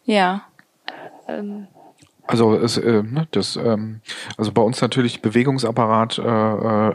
[0.05, 0.43] Ja,
[1.29, 1.67] Ähm,
[2.27, 4.01] Also es, äh, ne, das, ähm,
[4.37, 6.23] also bei uns natürlich Bewegungsapparat äh,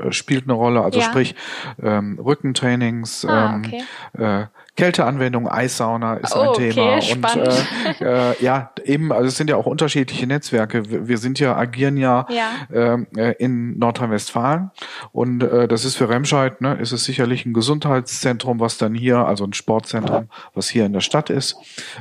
[0.07, 0.81] äh, spielt eine Rolle.
[0.81, 1.05] Also Ja.
[1.05, 1.35] sprich
[1.83, 3.83] ähm, Rückentrainings, Ah, ähm, okay.
[4.17, 4.45] äh,
[4.75, 7.01] Kälteanwendung, Eissauna ist ein okay, Thema.
[7.01, 7.47] spannend.
[7.47, 10.89] Und äh, äh, ja, eben, also es sind ja auch unterschiedliche Netzwerke.
[10.89, 12.49] Wir, wir sind ja, agieren ja, Ja.
[12.73, 14.71] ähm, äh, in Nordrhein-Westfalen
[15.13, 19.19] und äh, das ist für Remscheid, ne, ist es sicherlich ein Gesundheitszentrum, was dann hier,
[19.19, 21.55] also ein Sportzentrum, was hier in der Stadt ist.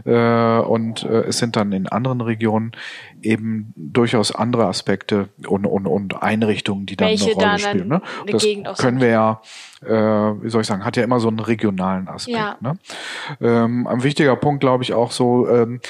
[0.05, 2.73] Äh, und äh, es sind dann in anderen Regionen
[3.23, 7.89] eben durchaus andere Aspekte und, und, und Einrichtungen, die dann Welche eine Rolle dann spielen.
[7.89, 8.03] Ne?
[8.65, 9.41] Das können wir ja,
[9.83, 9.89] äh,
[10.43, 12.37] wie soll ich sagen, hat ja immer so einen regionalen Aspekt.
[12.37, 12.57] Ja.
[12.61, 12.79] Ne?
[13.41, 15.81] Ähm, ein wichtiger Punkt, glaube ich, auch so, ähm,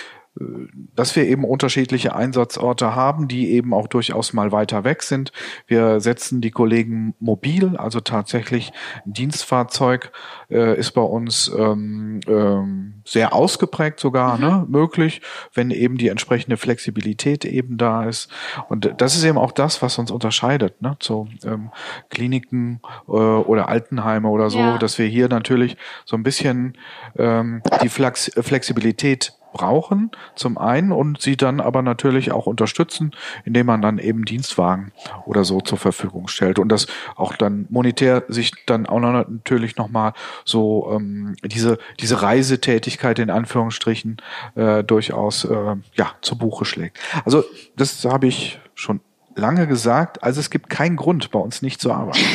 [0.97, 5.31] dass wir eben unterschiedliche Einsatzorte haben, die eben auch durchaus mal weiter weg sind.
[5.69, 8.73] Wir setzen die Kollegen mobil, also tatsächlich
[9.07, 10.11] ein Dienstfahrzeug
[10.51, 15.23] äh, ist bei uns ähm, ähm, sehr ausgeprägt sogar ne, möglich,
[15.53, 18.29] wenn eben die entsprechende Flexibilität eben da ist.
[18.69, 21.71] Und das ist eben auch das, was uns unterscheidet ne, zu ähm,
[22.11, 24.79] Kliniken äh, oder Altenheime oder so, Ja.
[24.79, 26.77] dass wir hier natürlich so ein bisschen
[27.17, 33.13] ähm, die Flex Flexibilität brauchen, zum einen, und sie dann aber natürlich auch unterstützen,
[33.45, 34.93] indem man dann eben Dienstwagen
[35.25, 36.59] oder so zur Verfügung stellt.
[36.59, 36.87] Und das
[37.17, 40.13] auch dann monetär sich dann auch noch natürlich nochmal
[40.45, 44.19] so ähm, diese, diese Reisetätigkeit in Anführungsstrichen
[44.57, 46.99] äh, durchaus äh, ja, zu Buche schlägt.
[47.25, 47.45] Also
[47.77, 49.01] das habe ich schon
[49.37, 50.23] lange gesagt.
[50.23, 52.19] Also es gibt keinen Grund, bei uns nicht zu arbeiten.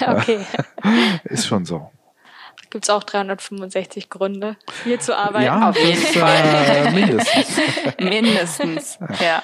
[0.00, 0.40] Das okay.
[1.24, 1.90] ist schon so.
[2.70, 5.44] Gibt's auch 365 Gründe, hier zu arbeiten.
[5.46, 6.44] Ja, Auf jeden Fall.
[6.44, 7.56] Äh, mindestens.
[7.98, 8.98] mindestens.
[9.20, 9.42] Ja.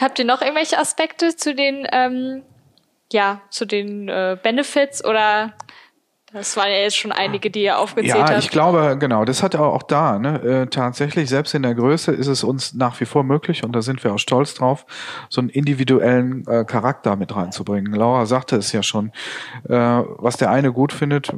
[0.00, 2.42] Habt ihr noch irgendwelche Aspekte zu den, ähm,
[3.12, 5.54] ja, zu den äh, Benefits oder
[6.32, 8.38] das waren ja jetzt schon einige, die ihr aufgezählt Ja, habt.
[8.44, 12.12] ich glaube, genau, das hat auch, auch da, ne, äh, tatsächlich, selbst in der Größe
[12.12, 14.84] ist es uns nach wie vor möglich, und da sind wir auch stolz drauf,
[15.30, 17.92] so einen individuellen äh, Charakter mit reinzubringen.
[17.94, 19.12] Laura sagte es ja schon,
[19.68, 21.32] äh, was der eine gut findet,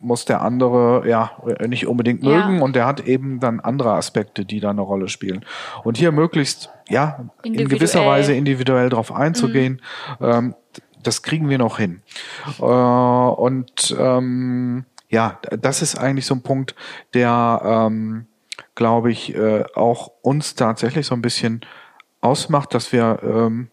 [0.00, 1.32] muss der andere ja
[1.66, 2.30] nicht unbedingt Ja.
[2.46, 5.44] mögen, und der hat eben dann andere Aspekte, die da eine Rolle spielen.
[5.82, 9.80] Und hier möglichst, ja, in gewisser Weise individuell drauf einzugehen,
[10.20, 10.54] ähm,
[11.06, 12.02] das kriegen wir noch hin.
[12.58, 16.74] Äh, und ähm, ja, das ist eigentlich so ein Punkt,
[17.14, 18.26] der, ähm,
[18.74, 21.60] glaube ich, äh, auch uns tatsächlich so ein bisschen
[22.20, 23.68] ausmacht, dass wir ähm,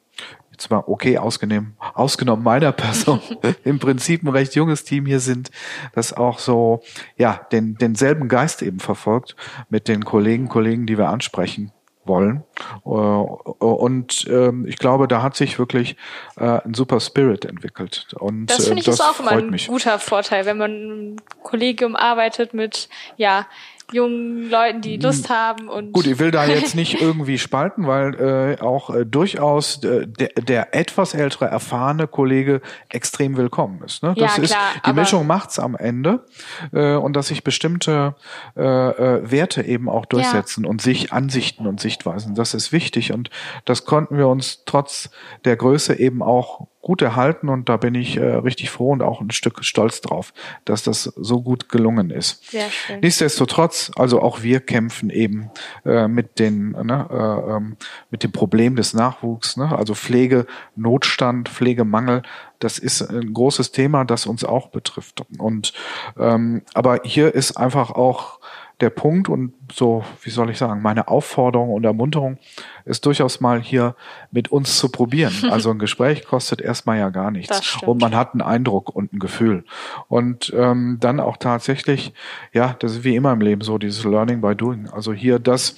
[0.52, 3.22] jetzt mal okay ausgenommen, ausgenommen meiner Person
[3.64, 5.50] im Prinzip ein recht junges Team hier sind,
[5.94, 6.84] das auch so
[7.18, 9.36] ja den denselben Geist eben verfolgt
[9.70, 11.72] mit den Kollegen Kollegen, die wir ansprechen
[12.06, 12.44] wollen.
[12.86, 15.96] Äh, Und ähm, ich glaube, da hat sich wirklich
[16.38, 18.08] äh, ein super Spirit entwickelt.
[18.20, 19.68] Und das äh, finde ich ist auch immer ein mich.
[19.68, 23.46] guter Vorteil, wenn man im Kollegium arbeitet mit, ja,
[23.94, 25.92] jungen Leuten, die Lust haben und Hm.
[25.94, 28.16] Gut, ich will da jetzt nicht irgendwie spalten, weil
[28.60, 34.04] äh, auch äh, durchaus äh, der, der etwas ältere, erfahrene Kollege extrem willkommen ist.
[34.04, 34.14] Ne?
[34.18, 36.26] Das Ja, ist klar, die aber- Mischung macht's am Ende
[36.74, 38.16] äh, und dass sich bestimmte
[38.56, 42.36] äh, äh, Werte eben auch durchsetzen und sich Ansichten und Sichtweisen.
[42.36, 43.30] Das ist wichtig und
[43.66, 45.10] das konnten wir uns trotz
[45.46, 49.22] der Größe eben auch gut erhalten und da bin ich äh, richtig froh und auch
[49.22, 50.34] ein Stück stolz drauf,
[50.66, 52.50] dass das so gut gelungen ist.
[52.50, 53.00] Sehr schön.
[53.02, 55.52] Nichtsdestotrotz, also auch wir kämpfen eben
[55.86, 57.78] äh, mit den ne, äh, ähm,
[58.10, 59.78] mit dem Problem des Nachwuchs, ne?
[59.78, 62.24] also Pflegenotstand, Pflegemangel.
[62.60, 65.24] Das ist ein großes Thema, das uns auch betrifft.
[65.38, 65.74] Und
[66.18, 68.40] ähm, aber hier ist einfach auch
[68.82, 72.38] der Punkt und so, wie soll ich sagen, meine Aufforderung und Ermunterung
[72.86, 73.96] ist durchaus mal hier
[74.32, 75.34] mit uns zu probieren.
[75.52, 77.78] Also ein Gespräch kostet erstmal ja gar nichts.
[77.84, 79.66] Und man hat einen Eindruck und ein Gefühl.
[80.08, 82.14] Und ähm, dann auch tatsächlich,
[82.54, 84.88] ja, das ist wie immer im Leben so, dieses Learning by Doing.
[84.90, 85.76] Also hier das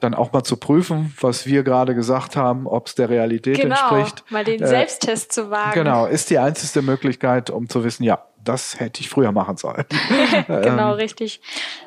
[0.00, 3.74] dann auch mal zu prüfen, was wir gerade gesagt haben, ob es der Realität genau,
[3.74, 4.24] entspricht.
[4.30, 5.74] Mal den äh, Selbsttest zu wagen.
[5.74, 9.84] Genau, ist die einzige Möglichkeit, um zu wissen, ja, das hätte ich früher machen sollen.
[10.46, 10.96] genau, ähm.
[10.96, 11.40] richtig.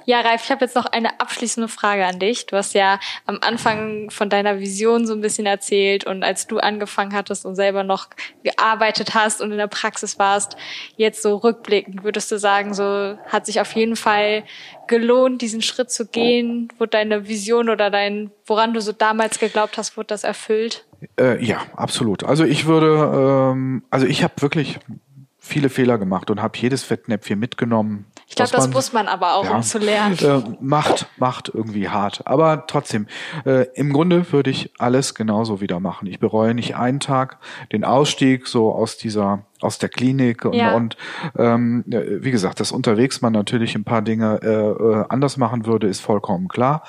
[0.05, 2.45] Ja, Ralf, ich habe jetzt noch eine abschließende Frage an dich.
[2.45, 6.59] Du hast ja am Anfang von deiner Vision so ein bisschen erzählt und als du
[6.59, 8.07] angefangen hattest und selber noch
[8.43, 10.55] gearbeitet hast und in der Praxis warst,
[10.95, 14.43] jetzt so rückblickend, würdest du sagen, so hat sich auf jeden Fall
[14.87, 16.69] gelohnt, diesen Schritt zu gehen?
[16.77, 20.85] Wurde deine Vision oder dein, woran du so damals geglaubt hast, wurde das erfüllt?
[21.19, 22.23] Äh, ja, absolut.
[22.23, 24.79] Also ich würde, ähm, also ich habe wirklich
[25.45, 28.05] viele Fehler gemacht und habe jedes Fettnäpfchen mitgenommen.
[28.27, 30.17] Ich glaube, das muss man aber auch, ja, um zu lernen.
[30.17, 32.25] Äh, macht, macht irgendwie hart.
[32.25, 33.07] Aber trotzdem,
[33.45, 36.07] äh, im Grunde würde ich alles genauso wieder machen.
[36.07, 37.39] Ich bereue nicht einen Tag
[37.73, 40.75] den Ausstieg so aus dieser aus der Klinik und, ja.
[40.75, 40.97] und
[41.37, 45.87] ähm, wie gesagt, dass unterwegs man natürlich ein paar Dinge äh, äh, anders machen würde,
[45.87, 46.83] ist vollkommen klar.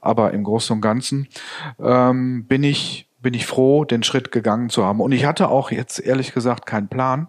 [0.00, 1.28] Aber im Großen und Ganzen
[1.78, 5.00] ähm, bin ich bin ich froh, den Schritt gegangen zu haben.
[5.00, 7.28] Und ich hatte auch jetzt ehrlich gesagt keinen Plan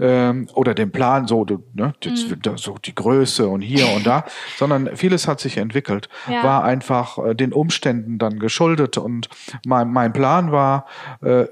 [0.00, 2.56] ähm, oder den Plan so, ne, mhm.
[2.56, 4.24] so die Größe und hier und da,
[4.56, 6.42] sondern vieles hat sich entwickelt, ja.
[6.42, 8.96] war einfach äh, den Umständen dann geschuldet.
[8.96, 9.28] Und
[9.66, 10.86] mein, mein Plan war,
[11.20, 11.46] äh,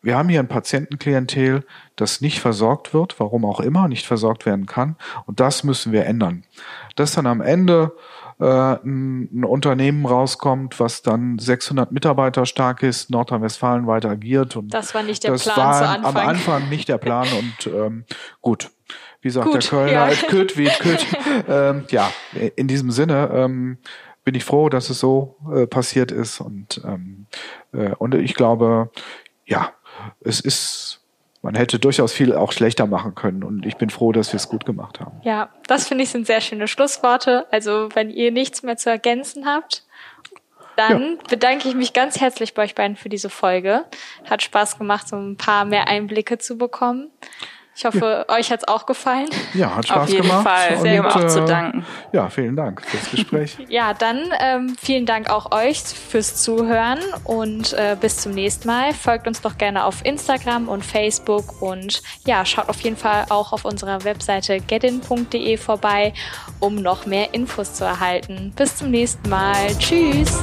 [0.00, 1.64] wir haben hier ein Patientenklientel,
[1.96, 4.96] das nicht versorgt wird, warum auch immer, nicht versorgt werden kann.
[5.26, 6.44] Und das müssen wir ändern.
[6.94, 7.92] Das dann am Ende
[8.40, 14.56] äh, ein, ein Unternehmen rauskommt, was dann 600 Mitarbeiter stark ist, Nordrhein-Westfalen weiter agiert.
[14.56, 16.16] Und das war nicht der das Plan war zu Anfang.
[16.16, 18.04] am Anfang nicht der Plan und ähm,
[18.40, 18.70] gut.
[19.20, 20.08] Wie sagt Gut, der Kölner, ja.
[20.08, 21.04] es kütt wie es kütt.
[21.48, 22.12] ähm, ja,
[22.54, 23.78] in diesem Sinne ähm,
[24.22, 27.26] bin ich froh, dass es so äh, passiert ist und ähm,
[27.72, 28.90] äh, und ich glaube,
[29.44, 29.72] ja,
[30.20, 30.97] es ist
[31.48, 33.42] man hätte durchaus viel auch schlechter machen können.
[33.42, 35.18] Und ich bin froh, dass wir es gut gemacht haben.
[35.22, 37.46] Ja, das finde ich sind sehr schöne Schlussworte.
[37.50, 39.82] Also wenn ihr nichts mehr zu ergänzen habt,
[40.76, 41.22] dann ja.
[41.26, 43.86] bedanke ich mich ganz herzlich bei euch beiden für diese Folge.
[44.28, 47.10] Hat Spaß gemacht, so ein paar mehr Einblicke zu bekommen.
[47.78, 48.34] Ich hoffe, ja.
[48.34, 49.28] euch hat's auch gefallen.
[49.54, 50.48] Ja, hat Spaß Auf jeden gemacht.
[50.48, 50.78] Fall.
[50.78, 51.86] Sehr und, auch äh, zu danken.
[52.10, 53.56] Ja, vielen Dank fürs Gespräch.
[53.68, 58.92] ja, dann ähm, vielen Dank auch euch fürs Zuhören und äh, bis zum nächsten Mal.
[58.94, 63.52] Folgt uns doch gerne auf Instagram und Facebook und ja, schaut auf jeden Fall auch
[63.52, 66.12] auf unserer Webseite getin.de vorbei,
[66.58, 68.52] um noch mehr Infos zu erhalten.
[68.56, 69.68] Bis zum nächsten Mal.
[69.78, 70.42] Tschüss.